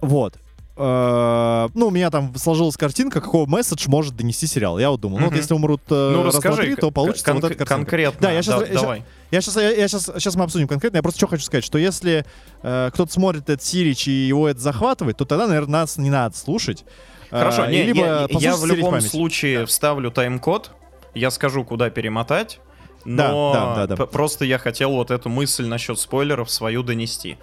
[0.00, 0.34] Вот.
[0.76, 4.78] Э, Ну, у меня там сложилась картинка, какого месседж может донести сериал.
[4.78, 7.54] Я вот думал, ну вот если умрут э, Ну, расскажи, то получится кон- вот эта
[7.58, 7.74] картинка.
[7.74, 8.20] конкретно.
[8.20, 9.04] Да, я щас- Да- я давай.
[9.30, 10.96] Я сейчас, я, я сейчас, сейчас мы обсудим конкретно.
[10.96, 12.24] Я просто что хочу сказать, что если
[12.62, 16.36] э, кто-то смотрит этот Сирич и его это захватывает, то тогда, наверное, нас не надо
[16.36, 16.84] слушать.
[17.30, 19.10] Э, Хорошо, не, и либо я, я в «Стереть любом память».
[19.10, 20.70] случае вставлю тайм-код,
[21.14, 22.64] я скажу, куда перемотать, Да,
[23.04, 23.96] но да, да, да.
[23.96, 27.38] п- просто я хотел вот эту мысль насчет спойлеров свою донести.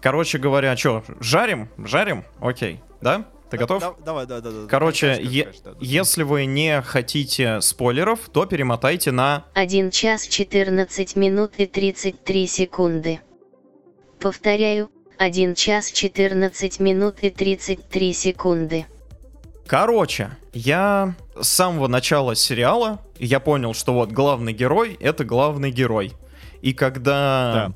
[0.00, 1.68] Короче говоря, что, жарим?
[1.78, 2.24] Жарим?
[2.40, 3.24] Окей, да?
[3.50, 3.80] Ты готов?
[3.80, 4.66] Да- давай, да, да, да.
[4.68, 5.76] Короче, Конечно, е- конечно, да, да.
[5.80, 9.44] если вы не хотите спойлеров, то перемотайте на...
[9.54, 13.20] 1 час 14 минут и 33 секунды.
[14.20, 18.86] Повторяю, 1 час 14 минут и 33 секунды.
[19.66, 26.12] Короче, я с самого начала сериала, я понял, что вот главный герой— это главный герой.
[26.60, 27.72] И когда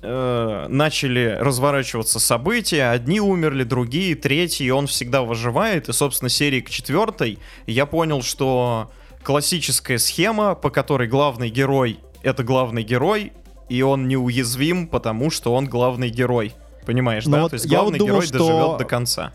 [0.00, 5.88] э, начали разворачиваться события, одни умерли, другие, третьи, и он всегда выживает.
[5.88, 8.90] И, собственно, серии к четвертой я понял, что
[9.24, 13.32] классическая схема, по которой главный герой— это главный герой,
[13.68, 16.54] и он неуязвим, потому что он главный герой.
[16.86, 17.42] Понимаешь, Ну да?
[17.42, 19.32] вот То есть я вот главный думал, герой что- доживет до конца.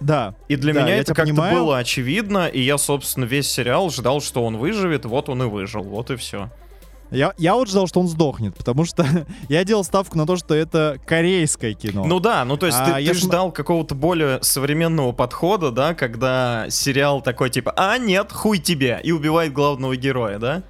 [0.00, 0.34] Да.
[0.48, 1.54] И для Да, меня это как-то понимаю.
[1.56, 5.82] было очевидно, и я, собственно, весь сериал ждал, что он выживет, вот он и выжил,
[5.82, 6.50] вот и все.
[7.12, 9.06] Я, я вот ждал, что он сдохнет, потому что
[9.48, 12.04] я делал ставку на то, что это корейское кино.
[12.04, 15.12] Ну да, ну то есть А ты, я ты ж м- ждал какого-то более современного
[15.12, 20.62] подхода, да, когда сериал такой типа, а нет, хуй тебе, и убивает главного героя, да?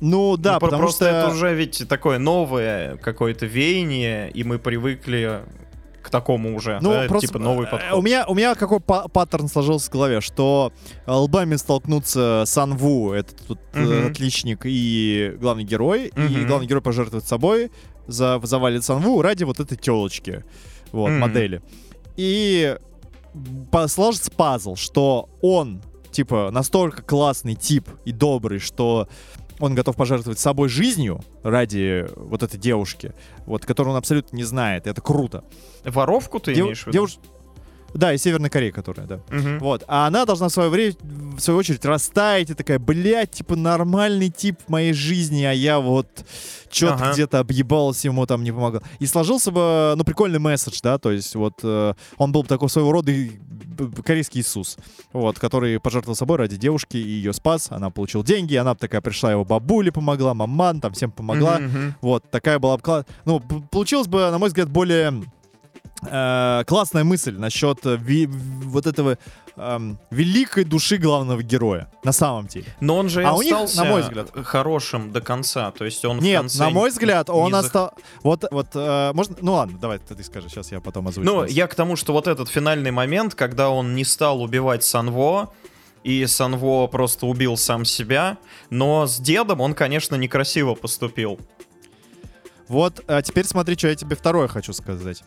[0.00, 1.14] Ну да, Ну, потому просто что...
[1.16, 5.40] это уже ведь такое новое какое-то веяние, и мы привыкли
[6.08, 7.98] к такому уже, Ну, да, просто типа новый э, подход.
[7.98, 10.72] У меня, у меня какой па- паттерн сложился в голове, что
[11.06, 13.40] лбами столкнутся Сан Ву, этот
[13.74, 14.06] э, Мгм.
[14.10, 16.46] отличник, и главный герой, и Мгм.
[16.46, 17.70] главный герой пожертвует собой,
[18.06, 20.44] за, завалит Сан Ву ради вот этой телочки,
[20.92, 21.20] вот, Мгм.
[21.20, 21.62] модели.
[22.16, 22.76] И
[23.70, 29.08] по- сложится пазл, что он, типа, настолько классный тип и добрый, что
[29.60, 33.12] он готов пожертвовать собой жизнью ради вот этой девушки,
[33.46, 34.86] вот, которую он абсолютно не знает.
[34.86, 35.44] Это круто.
[35.84, 36.98] Воровку ты Дев- имеешь в виду?
[37.06, 37.18] девуш-
[37.94, 39.20] Да, из Северной Кореи, которая, да.
[39.30, 39.58] Мгм.
[39.58, 39.84] Вот.
[39.88, 40.94] А она должна в свое время,
[41.36, 45.80] в свою очередь, растаять и такая, блядь, типа нормальный тип в моей жизни, а я
[45.80, 46.06] вот
[46.70, 47.12] что-то Ага.
[47.14, 48.82] где-то объебался, ему там не помогал.
[48.98, 52.68] И сложился бы, ну, прикольный месседж, да, то есть вот э, он был бы такой
[52.68, 53.32] своего рода и
[54.04, 54.76] корейский Иисус,
[55.12, 59.30] вот, который пожертвовал собой ради девушки и ее спас, она получила деньги, она такая пришла,
[59.30, 61.94] его бабуле помогла, маман, там всем помогла, Мгм, мгм.
[62.02, 65.22] вот, такая была бы Ну, получилось бы, на мой взгляд, более
[66.02, 69.18] э, классная мысль насчет э, ви- вот этого
[69.56, 71.88] эм, великой души главного героя.
[72.04, 72.66] На самом деле.
[72.80, 76.18] Но он же А у них, на мой взгляд- хорошим до конца, то есть он
[76.18, 77.94] в Нет, конце на мой взгляд, он зах- остался...
[78.22, 79.36] Вот, вот, э, можно...
[79.40, 81.28] Ну ладно, давай ты, ты скажи, сейчас я потом озвучу.
[81.28, 85.52] Ну, я к тому, что вот этот финальный момент, когда он не стал убивать Санво,
[86.04, 88.38] и Санво просто убил сам себя,
[88.70, 91.38] но с дедом он, конечно, некрасиво поступил.
[92.68, 95.22] Вот, а теперь смотри, что я тебе второе хочу сказать.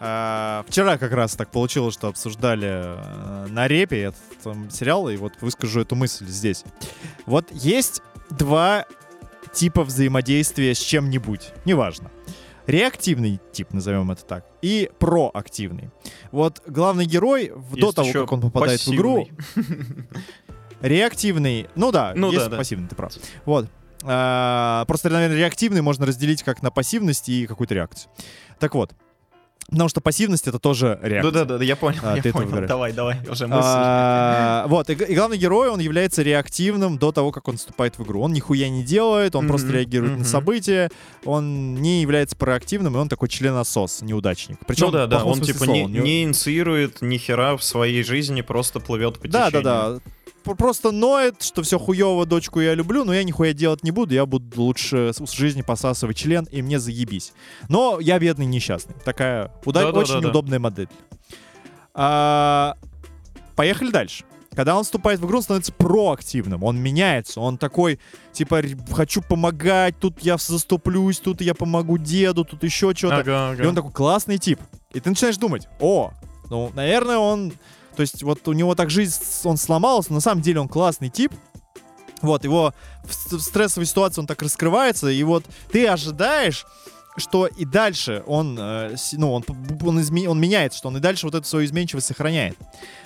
[0.00, 5.16] А, вчера как раз так получилось, что обсуждали э, на репе этот там, сериал, и
[5.16, 6.64] вот выскажу эту мысль здесь.
[7.26, 8.86] Вот есть два
[9.52, 12.10] типа взаимодействия с чем-нибудь, неважно.
[12.66, 15.90] Реактивный тип, назовем это так, и проактивный.
[16.32, 19.26] Вот главный герой, в- до Есть того, как он попадает в игру,
[20.80, 22.56] реактивный, ну да, Ну есть да, да.
[22.58, 23.12] пассивный, ты прав.
[23.44, 23.68] Вот.
[24.04, 28.10] А, просто, наверное, реактивный можно разделить как на пассивность и какую-то реакцию.
[28.58, 28.92] Так вот.
[29.70, 31.30] Потому что пассивность это тоже реакция.
[31.30, 32.66] Да-да-да, я понял, А, я ты понял.
[32.66, 33.60] Давай, давай, уже мысль.
[33.62, 38.02] А, вот, и, и главный герой, он является реактивным до того, как он вступает в
[38.02, 38.22] игру.
[38.22, 40.20] Он нихуя не делает, он просто Мгм, реагирует мгм.
[40.22, 40.88] на события,
[41.26, 44.56] он не является проактивным, и он такой членосос, неудачник.
[44.66, 48.40] Причем, ну да, да, он типа слова, не, не инициирует ни хера в своей жизни,
[48.40, 49.64] просто плывет по Да, да, течению.
[49.64, 50.00] да.
[50.56, 54.26] Просто ноет, что все хуево, дочку я люблю, но я нихуя делать не буду, я
[54.26, 57.32] буду лучше с жизни посасывать член, и мне заебись.
[57.68, 58.94] Но я бедный несчастный.
[59.04, 60.18] Такая уда- Да-да-да-да.
[60.18, 60.88] очень удобная модель.
[61.94, 62.74] А,
[63.56, 64.24] Поехали дальше.
[64.54, 68.00] Когда он вступает в игру, он становится проактивным, он меняется, он такой,
[68.32, 73.18] типа, «Р- хочу помогать, тут я заступлюсь, тут я помогу деду, тут еще что-то.
[73.18, 73.62] Ага, ага.
[73.62, 74.58] И он такой классный тип.
[74.92, 76.12] И ты начинаешь думать, о,
[76.50, 77.52] ну, наверное, он...
[77.98, 81.32] То есть вот у него так жизнь, он сломался, на самом деле он классный тип.
[82.22, 82.72] Вот, его
[83.02, 86.64] в, в стрессовой ситуации он так раскрывается, и вот ты ожидаешь
[87.20, 89.44] что и дальше он, э, ну, он,
[89.84, 92.56] он, изме- он меняется, что он и дальше вот эту свою изменчивость сохраняет.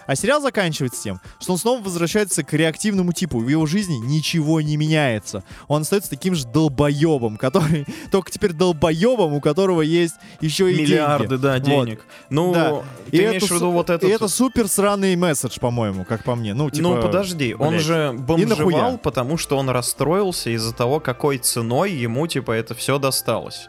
[0.07, 3.39] А сериал заканчивается тем, что он снова возвращается к реактивному типу.
[3.39, 5.45] В его жизни ничего не меняется.
[5.69, 7.87] Он остается таким же долбоебом, который...
[8.11, 11.43] Только теперь долбоебом, у которого есть еще и Миллиарды, деньги.
[11.43, 11.63] да, Вот.
[11.87, 12.05] денег.
[12.31, 12.83] Ну, Да.
[13.11, 14.09] ты И имеешь это в виду вот этот...
[14.09, 16.53] И это супер сраный месседж, по-моему, как по мне.
[16.53, 16.89] Ну, типа...
[16.89, 17.83] ну, подожди, он блядь.
[17.83, 23.69] же бомжевал, потому что он расстроился из-за того, какой ценой ему, типа, это все досталось.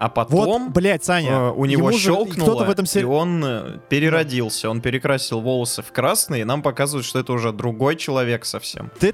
[0.00, 0.64] А потом...
[0.64, 3.14] Вот, блядь, Саня, э, у него щелкнуло, в этом и сериале...
[3.14, 7.96] он э, переродился, он перекрасил волосы в красный, и нам показывают, что это уже другой
[7.96, 8.90] человек совсем.
[8.98, 9.08] Да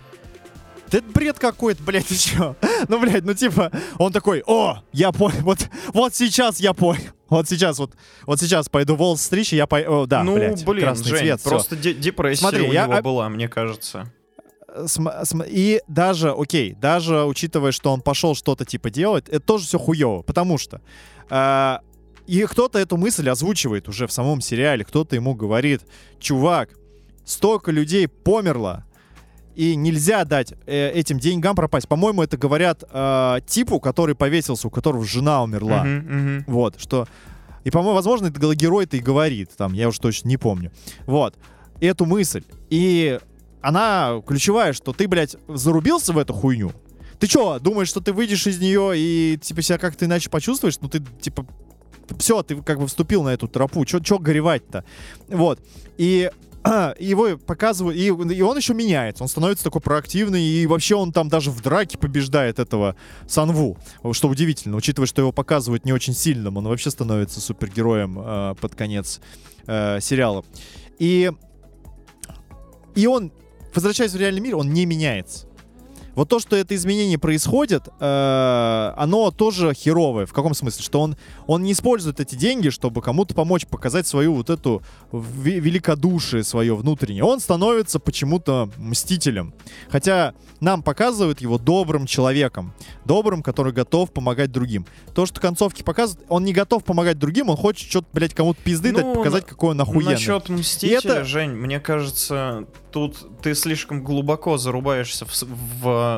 [0.93, 2.55] это бред какой-то, блядь, ты чё?
[2.87, 7.03] Ну, блядь, ну типа, он такой, о, я понял, вот, вот сейчас я понял.
[7.29, 7.91] Вот сейчас, вот,
[8.25, 11.43] вот сейчас пойду волос стричь, и я пойду, да, ну, блядь, блин, красный Жень, цвет,
[11.43, 14.13] просто де- депрессия Смотри, у я него была, мне кажется.
[15.49, 20.23] И даже, окей, даже учитывая, что он пошел что-то типа делать, это тоже все хуево,
[20.23, 20.81] потому что
[21.31, 21.79] э,
[22.27, 25.83] и кто-то эту мысль озвучивает уже в самом сериале, кто-то ему говорит,
[26.19, 26.71] чувак,
[27.25, 28.85] столько людей померло,
[29.55, 31.89] и нельзя дать э, этим деньгам пропасть.
[31.89, 35.83] По-моему, это говорят э, типу, который повесился, у которого жена умерла.
[35.83, 36.45] Мгм, мгм.
[36.47, 37.09] Вот, что...
[37.65, 40.71] И, по-моему, возможно, это герой-то и говорит, там, я уж точно не помню.
[41.07, 41.37] Вот,
[41.81, 42.45] эту мысль.
[42.71, 43.19] И
[43.67, 46.71] она ключевая, что ты, блядь, зарубился в эту хуйню.
[47.19, 50.79] Ты чё, думаешь, что ты выйдешь из нее и, типа, себя как-то иначе почувствуешь?
[50.81, 51.45] Ну, ты, типа,
[52.17, 53.85] все, ты как бы вступил на эту тропу.
[53.85, 54.85] Чё, чё горевать-то?
[55.27, 55.59] Вот.
[55.97, 56.31] И
[57.01, 61.29] его показывают, и, и он еще меняется, он становится такой проактивный, и вообще он там
[61.29, 62.95] даже в драке побеждает этого
[63.27, 63.79] Санву,
[64.13, 68.77] что удивительно, учитывая, что его показывают не очень сильным, он вообще становится супергероем э, под
[68.77, 69.21] конец
[69.67, 70.45] э, сериала.
[71.01, 71.33] И,
[72.95, 73.33] и он,
[73.77, 75.46] возвращаясь в реальный мир, он не меняется.
[76.17, 80.27] Вот то, что это изменение происходит, э, оно тоже херовое.
[80.27, 80.83] В каком смысле?
[80.83, 86.43] Что он, он не использует эти деньги, чтобы кому-то помочь показать свою вот эту великодушие
[86.45, 87.25] свое внутреннее.
[87.25, 89.55] Он становится почему-то мстителем.
[89.91, 92.73] Хотя нам показывают его добрым человеком.
[93.05, 94.87] Добрым, который готов помогать другим.
[95.15, 98.93] То, что концовки показывают, он не готов помогать другим, он хочет что-то, блядь, кому-то пизды
[98.93, 100.13] дать, Ну, показать, какой он охуенный.
[100.13, 105.47] Насчет Мстителя, это- Жень, мне кажется, тут ты слишком глубоко зарубаешься в, с-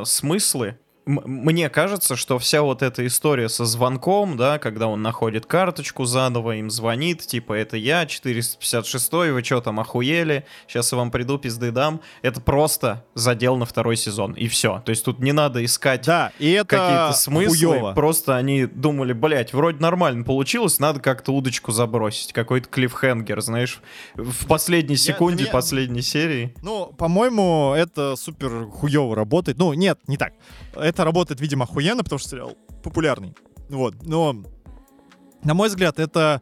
[0.01, 0.79] в смыслы.
[1.09, 6.57] Мне кажется, что вся вот эта история со звонком, да, когда он находит карточку заново,
[6.57, 10.45] им звонит, типа, это я, 456 вы что там, охуели?
[10.67, 12.03] Сейчас я вам приду, пизды дам.
[12.21, 14.83] Это просто задел на второй сезон, и все.
[14.85, 17.57] То есть тут не надо искать Да, и это какие-то смыслы.
[17.57, 17.93] хуёво.
[17.95, 22.35] Просто они думали, блядь, вроде нормально получилось, надо как-то удочку забросить.
[22.35, 23.81] Какой-то клиффхенгер, знаешь,
[24.15, 26.55] в последней Я- секунде я- последней серии.
[26.63, 29.57] Ну, по-моему, это супер хуево работает.
[29.57, 30.35] Ну, нет, не так.
[30.79, 33.35] Это работает, видимо, охуенно, потому что сериал популярный.
[33.69, 34.37] Вот, но,
[35.45, 36.41] на мой взгляд, это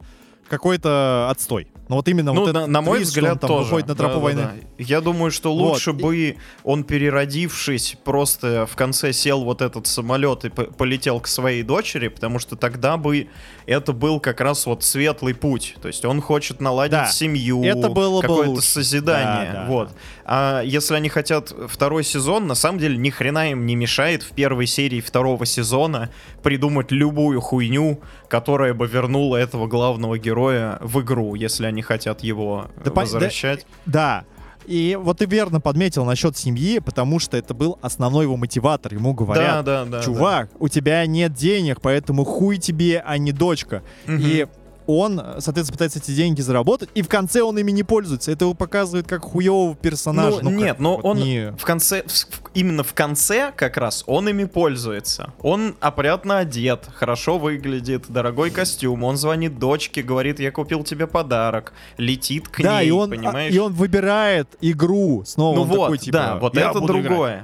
[0.49, 1.71] какой-то отстой.
[1.89, 3.63] Ну, вот именно ну, вот на, на мой взгляд, там тоже.
[3.65, 4.41] выходит на тропу Да, да, войны.
[4.41, 4.83] да.
[4.83, 9.87] Я думаю, что Вот, лучше и- бы он, переродившись, просто в конце сел вот этот
[9.87, 13.27] самолет и по- полетел к своей дочери, потому что тогда бы
[13.65, 15.75] это был как раз вот светлый путь.
[15.81, 19.51] То есть он хочет наладить Да, семью, это было бы какое-то созидание.
[19.53, 19.87] Да, да, вот.
[19.89, 19.93] да.
[20.29, 24.31] А если они хотят второй сезон, на самом деле ни хрена им не мешает в
[24.31, 26.09] первой серии второго сезона
[26.43, 32.67] придумать любую хуйню, которая бы вернула этого главного героя в игру, если они хотят его
[32.83, 33.65] Да пон- возвращать.
[33.85, 34.25] Да.
[34.65, 38.93] И вот ты верно подметил насчет семьи, потому что это был основной его мотиватор.
[38.93, 40.03] Ему Да, говорят, да, да.
[40.03, 43.81] чувак, у тебя нет денег, поэтому хуй тебе, а не дочка.
[44.05, 44.13] да.
[44.13, 44.21] Мгм.
[44.25, 44.47] И
[44.87, 48.31] он, соответственно, пытается эти деньги заработать, и в конце он ими не пользуется.
[48.31, 50.39] Это его показывает как хуевого персонажа.
[50.41, 54.03] Ну, как нет, но вот он не- в конце, в- именно в конце как раз
[54.07, 55.33] он ими пользуется.
[55.41, 59.03] Он опрятно одет, хорошо выглядит, дорогой костюм.
[59.03, 63.15] Он звонит дочке, говорит, я купил тебе подарок, летит к Да, ней, и он, а,
[63.15, 63.53] понимаешь?
[63.53, 65.55] и он выбирает игру снова.
[65.57, 67.43] ну вот, такой, типа, да, вот «Я это буду играть».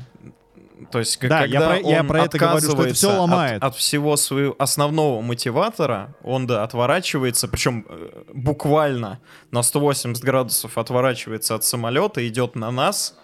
[0.91, 3.11] То есть, Да, я когда про- я он про это говорю, что это отказывается всё
[3.13, 3.63] от- ломает.
[3.63, 9.19] От, всего своего основного мотиватора, он, да, отворачивается, причем э, буквально
[9.51, 13.15] на 180 градусов отворачивается от самолета, идет на нас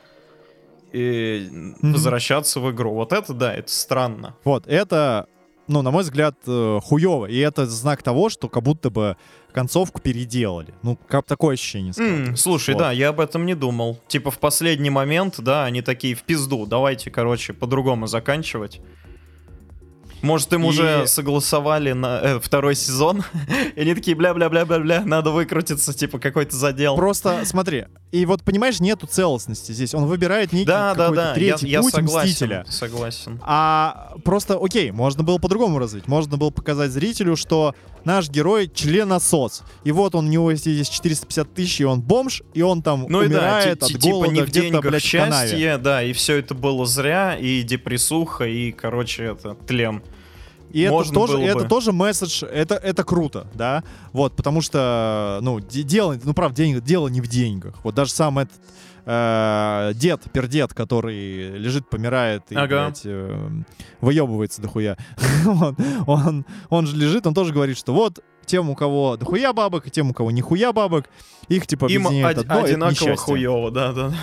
[0.91, 1.93] и Мгм.
[1.93, 2.93] возвращаться в игру.
[2.93, 4.35] Вот это, да, это странно.
[4.43, 5.27] Вот, это,
[5.67, 7.27] ну, на мой взгляд, э, хуево.
[7.27, 9.15] И это знак того, что как будто бы
[9.53, 10.73] концовку переделали.
[10.83, 11.93] Ну, как такое ощущение.
[11.93, 12.35] Складывается.
[12.43, 12.79] слушай, Вот.
[12.81, 13.99] да, я об этом не думал.
[14.07, 16.65] Типа в последний момент, да, они такие в пизду.
[16.65, 18.81] Давайте, короче, по-другому заканчивать.
[20.21, 23.23] Может, им И- уже согласовали на э, второй сезон,
[23.75, 26.97] и они такие, бля-бля-бля-бля-бля, надо выкрутиться, типа, какой-то задел.
[26.97, 29.93] Просто смотри, и вот понимаешь, нету целостности здесь.
[29.95, 32.65] Он выбирает некий Да, да, да, я, третий я путь согласен, Мстителя.
[32.67, 33.39] согласен.
[33.43, 36.07] А просто, окей, можно было по-другому развить.
[36.09, 37.73] Можно было показать зрителю, что
[38.05, 39.63] наш герой членосос.
[39.83, 43.05] И вот он, у него есть- есть 450 тысяч, и он бомж, и он там
[43.09, 45.49] Ну да, умирает ти- от типа голода не в где-то, блядь, в канаве.
[45.49, 50.01] счастье, да, и все это было зря, и депрессуха, и, короче, это тлен.
[50.71, 51.65] И это Можно тоже, было это бы.
[51.67, 53.83] тоже месседж, это, это круто, да,
[54.13, 58.11] вот, потому что, ну, де- дело, ну, правда, денег, дело не в деньгах, вот даже
[58.11, 58.53] сам этот
[59.12, 62.68] э, дед, пердед, который лежит, помирает и, Ага.
[62.86, 63.49] блядь, э,
[64.01, 64.97] выебывается дохуя,
[65.47, 69.88] он, он, он же лежит, он тоже говорит, что вот тем, у кого дохуя бабок,
[69.88, 71.05] и тем, у кого нихуя бабок,
[71.47, 74.14] их, типа, Им объединяет од- одно, одинаково хуево, да, да.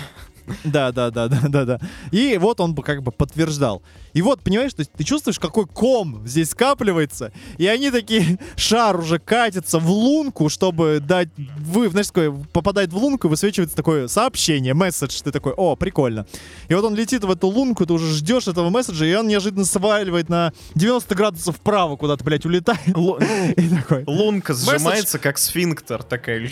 [0.63, 1.79] Да, да, да, да, да, да.
[2.11, 3.81] И вот он бы как бы подтверждал.
[4.13, 8.97] И вот, понимаешь, то есть ты чувствуешь, какой ком здесь скапливается, и они такие, шар
[8.99, 14.07] уже катится в лунку, чтобы дать, вы, знаешь, такое, попадает в лунку, и высвечивается такое
[14.07, 16.25] сообщение, месседж, ты такой, о, прикольно.
[16.67, 19.65] И вот он летит в эту лунку, ты уже ждешь этого месседжа, и он неожиданно
[19.65, 22.87] сваливает на 90 градусов вправо куда-то, блядь, улетает.
[22.87, 23.17] Лу-
[23.57, 26.49] И такой, Лунка сжимается, как сфинктер, такая,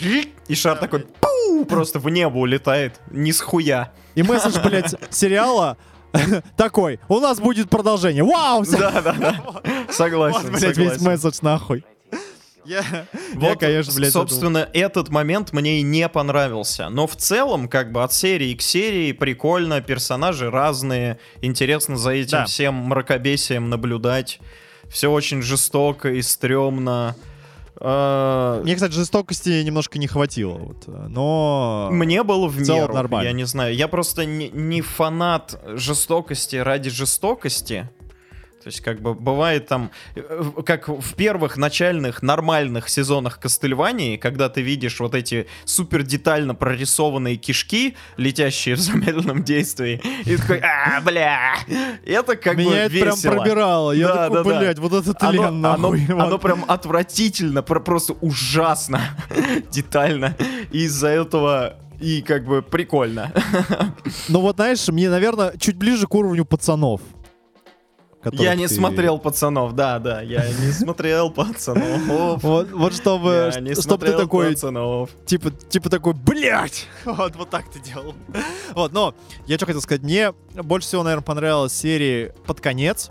[0.48, 3.85] и шар такой, пу, просто в небо улетает, ни с хуя.
[4.14, 5.76] И месседж, блядь, сериала
[6.56, 8.22] такой, у нас будет продолжение.
[8.24, 8.64] Вау!
[8.64, 9.42] Да, да, да.
[9.90, 11.04] Согласен, Вот, блядь, весь согласен.
[11.04, 11.84] месседж нахуй.
[12.64, 16.88] Я, я, Вот, конечно, блядь, это- собственно, этот момент мне и не понравился.
[16.88, 22.38] Но в целом, как бы от серии к серии прикольно, персонажи разные, интересно за этим
[22.38, 22.44] Да.
[22.46, 24.40] всем мракобесием наблюдать.
[24.90, 27.14] Все очень жестоко и стрёмно.
[27.78, 31.88] А, Мне, кстати, жестокости немножко не хватило, вот, но...
[31.92, 33.28] Мне было в в целом меру, нормально.
[33.28, 33.74] я не знаю.
[33.74, 37.90] Я просто не, не фанат жестокости ради жестокости.
[38.66, 44.48] То есть, как бы, бывает там, э, как в первых начальных нормальных сезонах Кастельвании, когда
[44.48, 51.00] ты видишь вот эти супер детально прорисованные кишки, летящие в замедленном действии, и такой, а,
[51.00, 51.54] бля,
[52.04, 53.34] это как Меня бы это прям весело.
[53.36, 53.92] пробирало.
[53.92, 54.58] Я Да, такой, да, да.
[54.58, 56.04] блядь, вот это Оно, тлен, оно- нахуй.
[56.08, 56.42] оно вот.
[56.42, 59.00] прям отвратительно, про- просто ужасно,
[59.70, 60.36] детально.
[60.72, 63.32] И из-за этого и как бы прикольно.
[64.28, 67.00] Ну вот, знаешь, мне, наверное, чуть ближе к уровню пацанов.
[68.32, 72.42] Я не ты- смотрел пацанов, да, да, я не смотрел пацанов.
[72.42, 75.10] Вот, вот чтобы, Я не чтобы ты такой, пацанов.
[75.26, 76.86] типа, типа такой, блядь!
[77.04, 78.14] Вот, вот так ты делал.
[78.74, 79.14] Вот, но
[79.46, 83.10] я что хотел сказать, мне больше всего, наверное, понравилась серия под конец.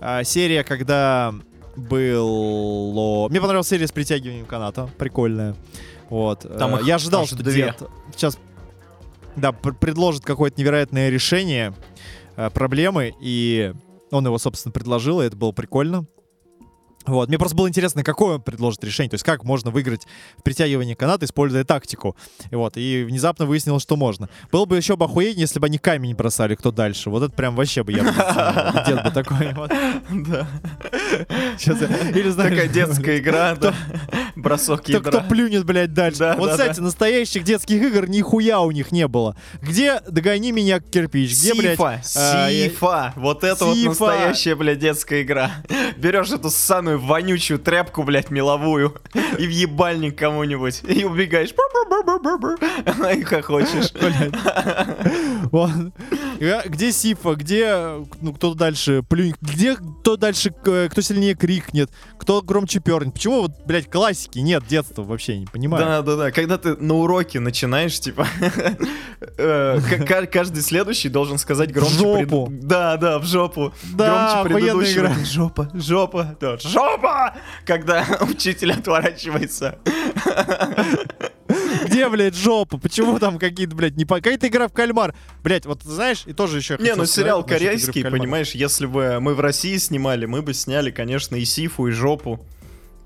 [0.00, 1.34] А, серия, когда
[1.76, 3.28] было...
[3.28, 5.54] Мне понравилась серия с притягиванием каната, прикольная.
[6.08, 6.40] Вот.
[6.58, 7.52] Там Э, их я ожидал, что две.
[7.66, 7.82] дед
[8.14, 8.38] сейчас
[9.36, 11.72] да, пр- предложит какое-то невероятное решение
[12.36, 13.72] э, проблемы, и
[14.10, 16.06] он его, собственно, предложил, и это было прикольно.
[17.06, 17.28] Вот.
[17.28, 20.94] Мне просто было интересно, какое он предложит решение, то есть как можно выиграть в притягивании
[20.94, 22.16] каната, используя тактику.
[22.50, 24.28] И вот, и внезапно выяснилось, что можно.
[24.52, 27.10] Было бы еще бы охуеннее, если бы они камень бросали, кто дальше.
[27.10, 28.12] Вот это прям вообще бы я бы.
[28.86, 29.50] Дед бы такой.
[30.10, 30.46] Да.
[32.14, 33.74] Или знаешь, Такая детская игра, да.
[34.36, 35.20] Бросок кто, кто ядра.
[35.28, 36.18] плюнет, блядь, дальше.
[36.18, 39.36] Да, вот, кстати, настоящих детских игр нихуя у них не было.
[39.60, 41.72] Где «Догони меня, кирпич», где, блядь...
[41.72, 45.50] Сифа, а, Сифа, вот это вот настоящая, блядь, детская игра.
[45.96, 48.94] Берешь эту ссаную вонючую тряпку, блядь, меловую,
[49.38, 51.50] и в ебальник кому-нибудь, и убегаешь,
[53.16, 53.92] и хохочешь.
[56.40, 61.90] Я- Где Сифа, где ну, кто дальше плюнет, где кто дальше, э, кто сильнее крикнет,
[62.18, 63.14] кто громче пернет.
[63.14, 65.84] Почему вот, блядь, классики нет детства вообще, не понимаю.
[65.84, 66.30] Да, да, да.
[66.30, 68.26] Когда ты на уроке начинаешь, типа,
[69.38, 71.94] э, каждый следующий должен сказать громче.
[71.98, 72.46] жопу.
[72.46, 73.72] пред- Да, да, в жопу.
[73.92, 75.24] Да, громче предыдущего.
[75.24, 76.70] Жопа, жопа, да, жопа!
[77.64, 79.78] Когда учитель отворачивается.
[81.86, 82.78] Где, блядь, жопа?
[82.78, 84.16] Почему там какие-то, блядь, не по...
[84.16, 85.14] Какая-то игра в кальмар.
[85.42, 89.40] Блядь, вот знаешь, и тоже еще Не, ну сериал корейский, понимаешь, если бы мы в
[89.40, 92.44] России снимали, мы бы сняли, конечно, и Сифу, и Жопу.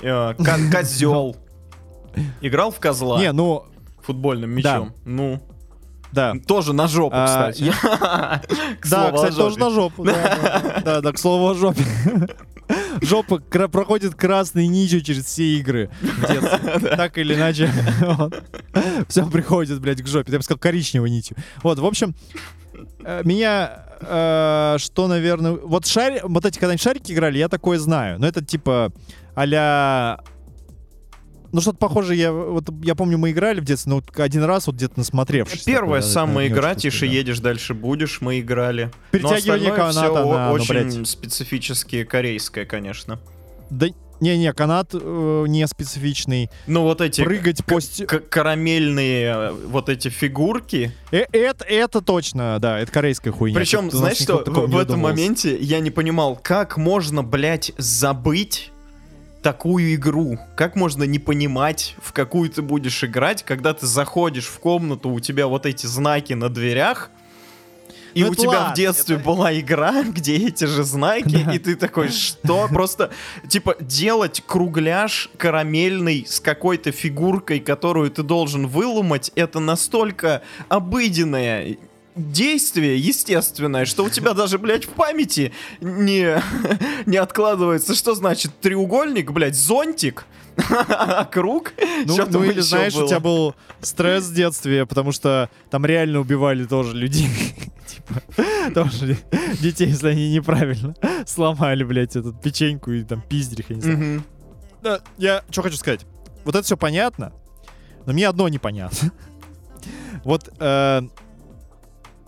[0.72, 1.37] Козел.
[2.41, 3.64] Играл в козла Не, ну,
[4.03, 4.95] футбольным мячом.
[5.05, 5.43] Ну,
[6.12, 6.35] да.
[6.47, 7.72] тоже на жопу, А, кстати.
[8.89, 10.05] Да, кстати, тоже на жопу.
[10.05, 11.83] Да, да, да, да, к слову о жопе.
[13.03, 15.91] Жопа проходит красной нитью через все игры.
[16.97, 17.70] Так или иначе.
[19.09, 20.32] Все приходит, блядь, к жопе.
[20.32, 21.36] Я бы сказал, коричневой нитью.
[21.62, 22.15] Вот, в общем,
[23.05, 25.53] э, меня э, что, наверное...
[25.53, 26.20] Вот шари...
[26.23, 28.19] Вот эти когда-нибудь шарики играли, я такое знаю.
[28.19, 28.93] Но это типа
[29.35, 30.20] а-ля...
[31.55, 34.66] Ну, что-то похоже, я, вот, я помню, мы играли в детстве, но вот один раз
[34.66, 35.62] вот где-то насмотревшись.
[35.62, 37.12] Первая да, самая игра, тише да.
[37.12, 38.90] едешь, дальше будешь, мы играли.
[39.12, 41.09] Перетягивание каната всё на- ну, очень блядь.
[41.09, 43.20] специфически корейское, конечно.
[43.70, 43.86] Да,
[44.18, 46.51] не-не, канат э, не специфичный.
[46.66, 47.78] Ну вот эти Прыгать по...
[48.18, 50.93] карамельные э, вот эти фигурки.
[51.12, 53.56] Э, это, это точно, да, это корейская хуйня.
[53.56, 58.72] Причем, знаешь что, в, в этом моменте я не понимал, как можно, блядь, забыть
[59.45, 60.39] такую игру?
[60.57, 65.21] Как можно не понимать, в какую ты будешь играть, когда ты заходишь в комнату, у
[65.21, 67.11] тебя вот эти знаки на дверях,
[68.15, 71.59] и Ну у тебя ладно, в детстве это- была игра, где эти же знаки, и
[71.59, 72.69] ты такой, что?
[72.69, 73.11] Просто,
[73.49, 81.77] типа, делать кругляш карамельный с какой-то фигуркой, которую ты должен выломать, это настолько обыденное
[82.16, 86.41] действие естественное, что у тебя даже, блядь, в памяти не,
[87.07, 87.95] не откладывается.
[87.95, 90.27] Что значит треугольник, блядь, зонтик,
[91.32, 91.73] круг?
[92.07, 93.09] Ну, ну или знаешь, у было?
[93.09, 97.28] тебя был стресс в детстве, потому что там реально убивали тоже людей.
[97.86, 98.23] Типа,
[98.74, 99.19] тоже
[99.61, 100.95] детей, если они неправильно
[101.27, 104.24] сломали, блядь, эту печеньку и там пиздерих, я не знаю.
[104.82, 106.07] Да, я что хочу сказать.
[106.45, 107.32] Вот это все понятно,
[108.07, 109.12] но мне одно непонятно.
[110.24, 111.03] Вот э,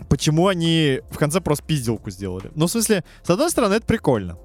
[0.09, 2.51] почему они в конце просто пизделку сделали.
[2.55, 4.37] Ну, в смысле, с одной стороны, это прикольно.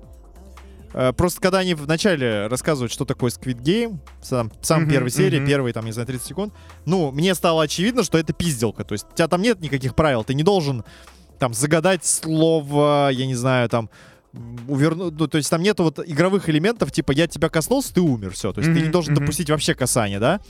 [0.94, 5.38] Э, Просто когда они вначале рассказывают, что такое Squid Game, сам, сам Мгм, первой серии,
[5.38, 5.46] мгм.
[5.46, 8.84] первые, там, не знаю, 30 секунд, ну, мне стало очевидно, что это пизделка.
[8.84, 10.84] То есть у тебя там нет никаких правил, ты не должен
[11.38, 13.90] там загадать слово, я не знаю, там,
[14.68, 18.30] увернуть, ну, то есть там нету вот игровых элементов, типа я тебя коснулся, ты умер,
[18.32, 18.52] все.
[18.52, 19.22] То есть ты не должен мгм.
[19.22, 20.40] допустить вообще касания, да?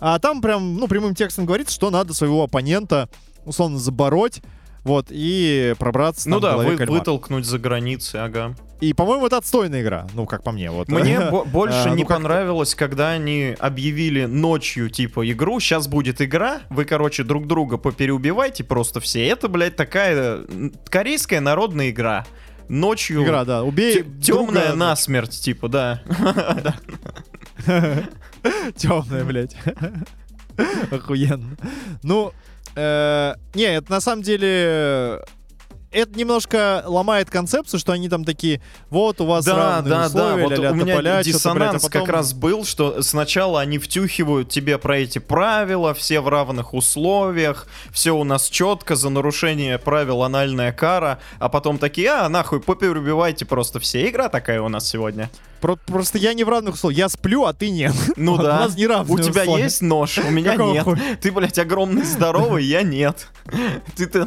[0.00, 3.08] А там прям, ну, прямым текстом говорится, что надо своего оппонента
[3.50, 4.40] условно забороть,
[4.84, 8.54] вот, и пробраться Ну там, да, вы, вытолкнуть за границы, ага.
[8.80, 10.88] И, по-моему, это отстойная игра, ну, как по мне, вот.
[10.88, 15.86] Мне бо- больше А, ну не как-то- понравилось, когда они объявили ночью, типа, игру, сейчас
[15.86, 19.26] будет игра, вы, короче, друг друга попереубивайте просто все.
[19.26, 20.40] Это, блядь, такая
[20.88, 22.24] корейская народная игра.
[22.70, 26.02] Ночью Игра, да, убей темная друга- насмерть, типа, да.
[28.76, 29.56] Темная, блядь.
[30.90, 31.56] Охуенно.
[32.02, 32.32] Ну,
[32.76, 35.20] э, не, это на самом деле...
[35.92, 40.06] Это немножко ломает концепцию, что они там такие, вот у вас Да, равные да, да.
[40.06, 43.60] условия, Вот ля-ля, у меня чё-то, диссонанс блядь, а потом- как раз был, что сначала
[43.60, 49.08] они втюхивают тебе про эти правила, все в равных условиях, все у нас четко, за
[49.10, 54.08] нарушение правил анальная кара, а потом такие, а, нахуй, поперебивайте просто все.
[54.08, 55.28] Игра такая у нас сегодня.
[55.60, 56.98] Про- просто я не в равных условиях.
[56.98, 57.94] Я сплю, а ты нет.
[58.16, 58.60] Ну У да.
[58.60, 59.64] нас не равные У тебя условия.
[59.64, 60.84] есть нож, у меня Какого нет.
[60.84, 60.98] хуя?
[61.20, 63.28] Ты, блядь, огромный, здоровый, я нет.
[63.96, 64.24] Ты, ты,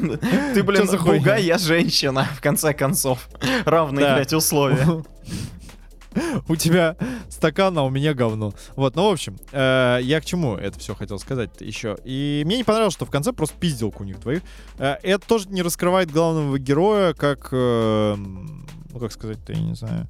[0.53, 3.27] ты блин, бугай, я женщина, в конце концов.
[3.65, 4.15] Равные, Да.
[4.15, 5.03] блядь, условия.
[6.47, 6.95] У тебя
[7.29, 8.53] стакан, а у меня говно.
[8.75, 11.97] Вот, ну, в общем, э, я к чему это все хотел сказать еще.
[12.03, 14.41] И мне не понравилось, что в конце просто пизделка у них двоих.
[14.77, 20.07] Э, это тоже не раскрывает главного героя, как, э, ну, как сказать-то, я не знаю.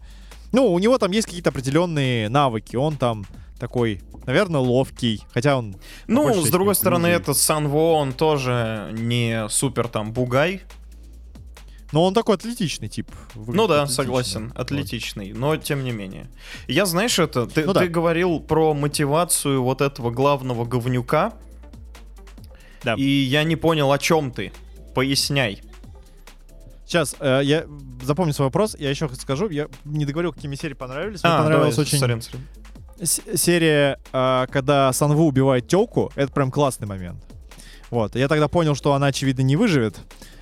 [0.54, 2.76] Ну, у него там есть какие-то определенные навыки.
[2.78, 3.26] Он там
[3.60, 5.24] такой, наверное, ловкий.
[5.34, 5.76] Хотя он...
[6.08, 10.62] Ну, с другой стороны, этот Санво, он тоже не супер там бугай.
[11.92, 13.12] Но он такой атлетичный тип.
[13.36, 14.04] Ну да, атлетично.
[14.04, 14.60] согласен, Вот.
[14.60, 16.28] атлетичный, но тем не менее.
[16.68, 17.82] Я, знаешь, это, ты, Ну да.
[17.82, 21.34] ты говорил про мотивацию вот этого главного говнюка,
[22.84, 22.96] Да.
[22.96, 24.52] и я не понял, о чем ты.
[24.96, 25.62] Поясняй.
[26.94, 27.66] Сейчас, э, я
[28.04, 31.24] запомню свой вопрос, я еще скажу, я не договорил, какие мне серии понравились.
[31.24, 33.36] Мне А, понравилась давай, очень сорян, сорян.
[33.36, 37.26] серия, а, когда Санву убивает телку, это прям классный момент.
[37.90, 39.98] Вот, я тогда понял, что она, очевидно, не выживет.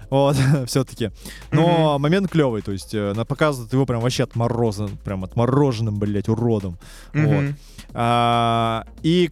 [0.10, 1.12] Вот, все-таки.
[1.52, 6.28] Но момент клевый, то есть э, она показывает его прям вообще отморозанным, прям отмороженным, блядь,
[6.28, 6.78] уродом.
[7.14, 7.24] Вот.
[7.24, 7.56] Мгм.
[7.94, 9.32] А, и,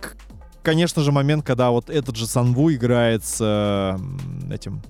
[0.63, 4.81] конечно же, момент, когда вот этот же Санву играет с э, этим,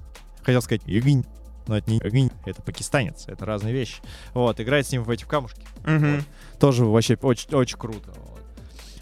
[0.44, 1.24] хотел сказать, Игнь,
[1.70, 4.02] но это не это пакистанец, это разные вещи.
[4.34, 5.62] Вот, играет с ним в эти в камушки.
[5.86, 6.26] Мгм.
[6.60, 8.12] Тоже вообще очень, очень круто.
[8.16, 8.42] вот.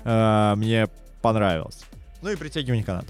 [0.03, 0.87] А, мне
[1.21, 1.79] понравилось.
[2.21, 3.07] Ну и притягивание каната.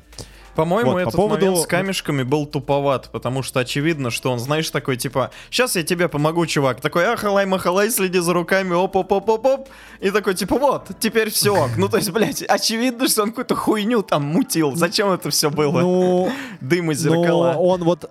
[0.55, 4.39] По-моему, Вот, по этот поводу- момент с камешками был туповат, потому что очевидно, что он,
[4.39, 6.81] знаешь, такой, типа, сейчас я тебе помогу, чувак.
[6.81, 9.69] Такой, ахалай, махалай, следи за руками, оп-оп-оп-оп-оп.
[9.99, 11.69] И такой, типа, вот, теперь все.
[11.77, 14.75] Ну, то есть, блядь, очевидно, что он какую-то хуйню там мутил.
[14.75, 15.79] Зачем это все было?
[15.81, 17.53] Ну, Дым и ну, зеркала.
[17.53, 18.09] он вот...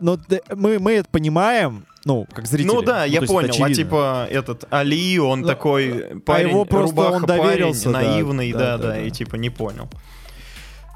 [0.00, 2.66] Ну, д- мы, мы это понимаем, ну, как зрители.
[2.66, 3.48] Ну да, я есть это понял.
[3.48, 3.74] А очевидно.
[3.74, 8.52] типа этот Али, он Ну, такой парень, его просто рубаха он доверился, парень, да, наивный,
[8.52, 9.00] да, да, да, да, да.
[9.02, 9.88] и типа не понял.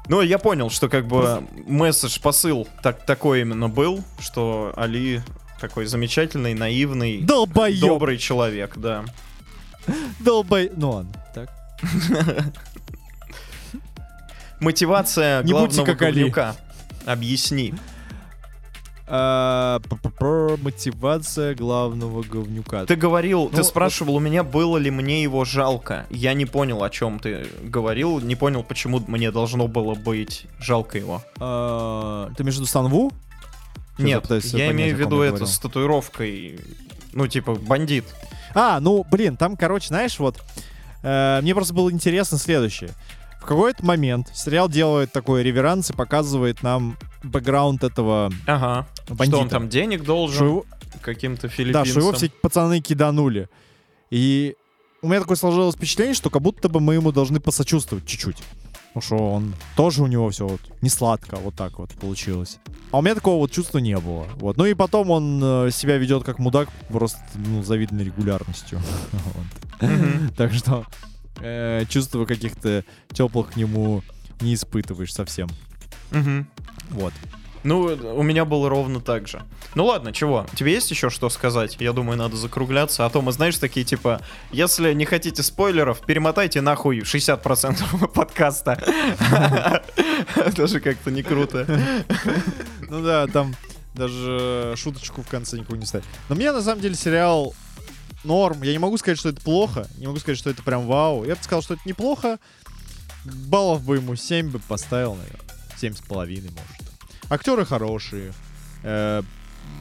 [0.07, 5.21] Ну, я понял, что как бы месседж, посыл так, такой именно был, что Али
[5.59, 7.79] такой замечательный, наивный, Долбоёб!
[7.89, 9.05] добрый человек, да.
[10.19, 10.71] Долбой...
[10.75, 11.49] Ну ладно, так.
[14.59, 16.55] Мотивация главного говнюка.
[17.05, 17.73] Объясни.
[19.07, 19.79] А,
[20.19, 22.85] Мотивация главного говнюка.
[22.85, 26.07] Ты говорил, Ну, ты спрашивал у меня, было ли мне его жалко.
[26.09, 30.97] Я не понял, о чем ты говорил, не понял, почему мне должно было быть жалко
[30.97, 31.21] его.
[31.39, 33.11] А, Ты между Санву?
[33.97, 36.59] Я Нет, пытаюсь я понять, имею в виду я это с татуировкой.
[37.13, 38.05] Ну, типа, бандит.
[38.53, 40.41] А, ну, блин, там, короче, знаешь, вот,
[41.03, 42.89] э, мне просто было интересно следующее.
[43.41, 48.87] В какой-то момент сериал делает такой реверанс и показывает нам бэкграунд этого Ага.
[49.13, 49.37] Бандита.
[49.37, 50.65] Что он там денег должен Что его-
[51.01, 51.85] каким-то да, филиппинцам.
[51.85, 53.49] что его все пацаны киданули.
[54.09, 54.55] И
[55.01, 58.37] у меня такое сложилось впечатление, что как будто бы мы ему должны посочувствовать чуть-чуть.
[58.93, 62.59] Потому что он тоже у него все вот не сладко, вот так вот получилось.
[62.91, 64.25] А у меня такого вот чувства не было.
[64.35, 64.55] Вот.
[64.55, 68.79] Ну и потом он э, себя ведет как мудак просто ну, завидной регулярностью.
[70.37, 70.85] Так что
[71.41, 74.01] э, чувства каких-то теплых к нему
[74.39, 75.49] не испытываешь совсем.
[76.89, 77.13] Вот.
[77.65, 79.41] Ну, у меня было ровно так же.
[79.73, 80.45] Ну ладно, чего?
[80.55, 81.77] Тебе есть еще что сказать?
[81.79, 83.07] Я думаю, надо закругляться.
[83.07, 84.21] А то мы, знаешь, такие типа,
[84.51, 88.79] если не хотите спойлеров, перемотайте нахуй 60% подкаста.
[90.55, 91.65] Даже как-то не круто.
[92.87, 93.55] Ну да, там
[93.95, 96.05] даже шуточку в конце никого не ставить.
[96.29, 97.55] Но мне на самом деле сериал
[98.23, 98.61] норм.
[98.61, 99.87] Я не могу сказать, что это плохо.
[99.97, 101.25] Не могу сказать, что это прям вау.
[101.25, 102.37] Я бы сказал, что это неплохо.
[103.23, 105.41] Баллов бы ему 7 бы поставил, наверное.
[105.77, 106.94] 7 с половиной, может.
[107.29, 108.33] Актеры хорошие.
[108.83, 109.21] Э,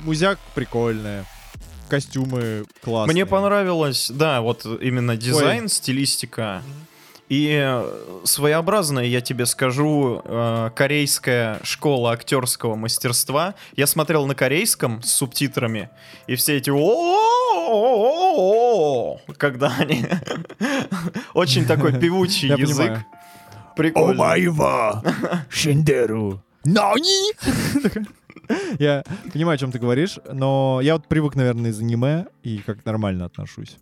[0.04, 1.24] музяк прикольная.
[1.88, 3.12] Костюмы классные.
[3.12, 6.62] Мне понравилось, да, вот именно дизайн, стилистика.
[7.28, 13.54] И э, своеобразная, я тебе скажу, э, корейская школа актерского мастерства.
[13.76, 15.90] Я смотрел на корейском с субтитрами,
[16.26, 16.70] и все эти
[19.38, 20.06] когда они...
[21.34, 22.98] Очень такой певучий язык.
[23.76, 24.12] Прикольно.
[24.12, 25.02] Омайва!
[25.48, 26.42] Шиндеру!
[26.64, 27.32] Нани!
[28.78, 32.84] Я понимаю, о чем ты говоришь, но я вот привык, наверное, из аниме и как
[32.84, 33.78] нормально отношусь.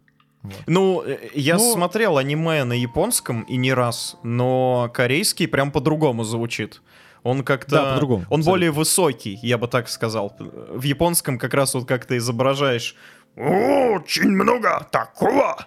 [0.66, 6.22] Ну, э, я Ну- смотрел аниме на японском и не раз, но корейский прям по-другому
[6.24, 6.80] звучит.
[7.24, 7.70] Он как-то...
[7.76, 8.50] Да, по-другому, Он абсолютно.
[8.50, 10.36] более высокий, я бы так сказал.
[10.38, 12.96] В японском как раз вот как ты изображаешь
[13.36, 15.66] очень много такого.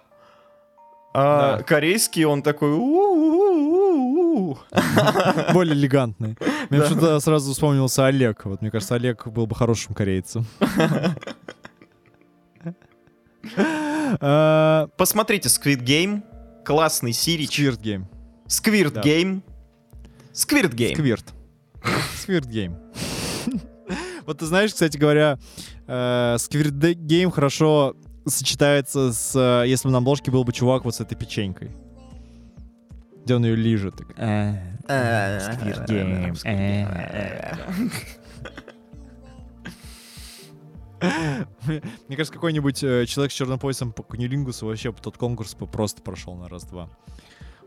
[1.18, 1.64] А Да.
[1.64, 2.72] корейский он такой.
[5.54, 6.36] Более элегантный.
[6.70, 6.86] Мне Да.
[6.86, 8.44] почему-то сразу вспомнился Олег.
[8.46, 10.46] Вот мне кажется, Олег был бы хорошим корейцем.
[14.22, 16.24] А, Посмотрите Squid Game.
[16.64, 17.50] Классный сирич.
[17.56, 18.08] Squirt Game.
[18.48, 19.04] Squid.
[19.04, 19.42] Game.
[20.34, 20.94] Squid Game.
[20.94, 21.34] Squirt.
[22.18, 22.78] Squirt Game.
[24.26, 25.38] Вот ты знаешь, кстати говоря,
[25.88, 29.36] э, Squirt Game хорошо сочетается с...
[29.36, 31.72] э, Если бы на обложке был бы чувак вот с этой печенькой.
[33.24, 33.96] Где он ее лижет.
[33.98, 36.38] так, «А, Squid Game.
[36.44, 37.56] э,
[42.08, 46.02] Мне кажется, какой-нибудь э, человек с черным поясом по кунилингусу вообще тот конкурс бы просто
[46.02, 46.90] прошел на раз-два.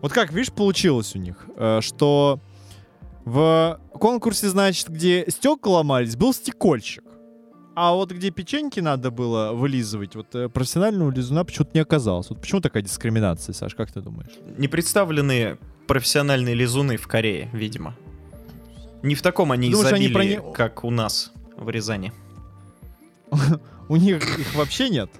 [0.00, 2.40] Вот как, видишь, получилось у них, э, что
[3.24, 7.04] в конкурсе, значит, где стекла ломались, был стекольщик.
[7.80, 12.28] А вот где печеньки надо было вылизывать, вот э, профессионального лизуна почему-то не оказалось.
[12.28, 14.32] Вот почему такая дискриминация, Саш, как ты думаешь?
[14.56, 17.94] Не представлены профессиональные лизуны в Корее, видимо.
[19.04, 22.12] Не в таком они Думаешь, они изобилии, про не- как у нас в Рязани.
[23.88, 25.12] У них их вообще нет.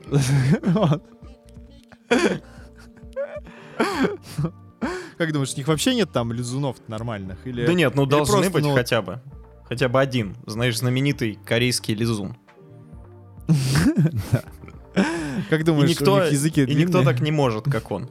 [5.16, 7.46] Как думаешь, у них вообще нет там лизунов нормальных?
[7.46, 7.64] Или...
[7.66, 9.22] Да нет, ну или должны просто, быть ну, хотя бы.
[9.68, 10.36] Хотя бы один.
[10.46, 12.36] Знаешь, знаменитый корейский лизун.
[15.50, 18.10] Как думаешь, никто, у них языки и никто так не может, как он.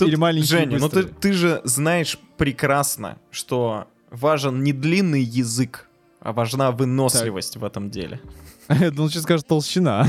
[0.00, 5.88] Или маленькие Женя, ну ты, же знаешь прекрасно, что важен не длинный язык,
[6.20, 8.20] а важна выносливость в этом деле.
[8.68, 10.06] Я думал, сейчас скажет толщина.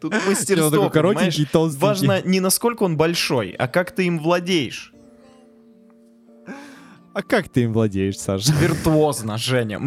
[0.00, 1.46] Тут мастерство, такой коротенький.
[1.52, 4.92] Важно не насколько он большой, а как ты им владеешь.
[7.18, 8.52] А как ты им владеешь, Саша?
[8.52, 9.80] Виртуозно, Женя.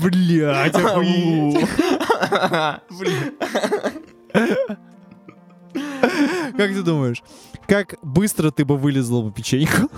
[0.00, 0.72] Блять.
[6.56, 7.22] Как ты думаешь,
[7.66, 9.90] как быстро ты бы вылезла бы печеньку?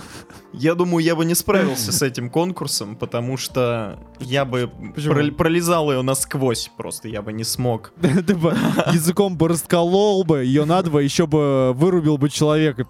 [0.53, 5.91] Я думаю, я бы не справился с этим конкурсом, потому что я бы прол- пролезал
[5.91, 7.93] ее насквозь просто, я бы не смог.
[8.01, 8.57] Ты бы
[8.93, 12.85] языком бы расколол бы, ее надо еще бы вырубил бы человека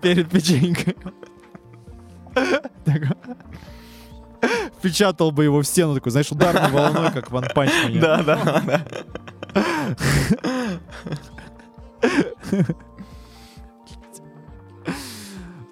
[0.00, 0.96] перед печенькой.
[4.78, 8.84] Впечатал бы его в стену такой, знаешь, ударной волной, как Ван Панч Да, да, да.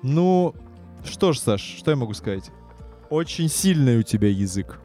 [0.03, 0.55] Ну,
[1.05, 2.51] что ж, Саш, что я могу сказать?
[3.11, 4.81] Очень сильный у тебя язык.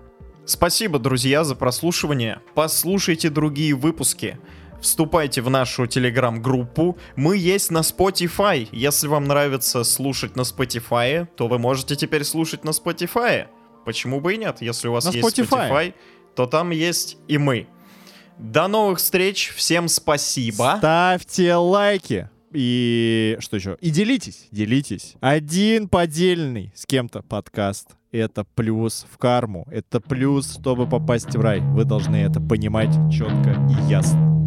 [0.46, 2.40] Спасибо, друзья, за прослушивание.
[2.54, 4.38] Послушайте другие выпуски.
[4.86, 6.96] Вступайте в нашу телеграм-группу.
[7.16, 8.70] Мы есть на Spotify.
[8.72, 13.48] Если вам нравится слушать на Spotify, то вы можете теперь слушать на Spotify.
[13.84, 14.58] Почему бы и нет?
[14.62, 15.72] Если у вас На есть Spotify.
[15.72, 15.94] Spotify,
[16.36, 17.68] то там есть и мы.
[18.38, 19.52] До новых встреч.
[19.56, 20.76] Всем спасибо.
[20.78, 22.30] Ставьте лайки.
[22.54, 23.78] И что еще?
[23.82, 25.16] И делитесь, делитесь.
[25.20, 27.96] Один поддельный с кем-то подкаст.
[28.12, 29.68] Это плюс в карму.
[29.72, 31.60] Это плюс, чтобы попасть в рай.
[31.60, 34.45] Вы должны это понимать четко и ясно.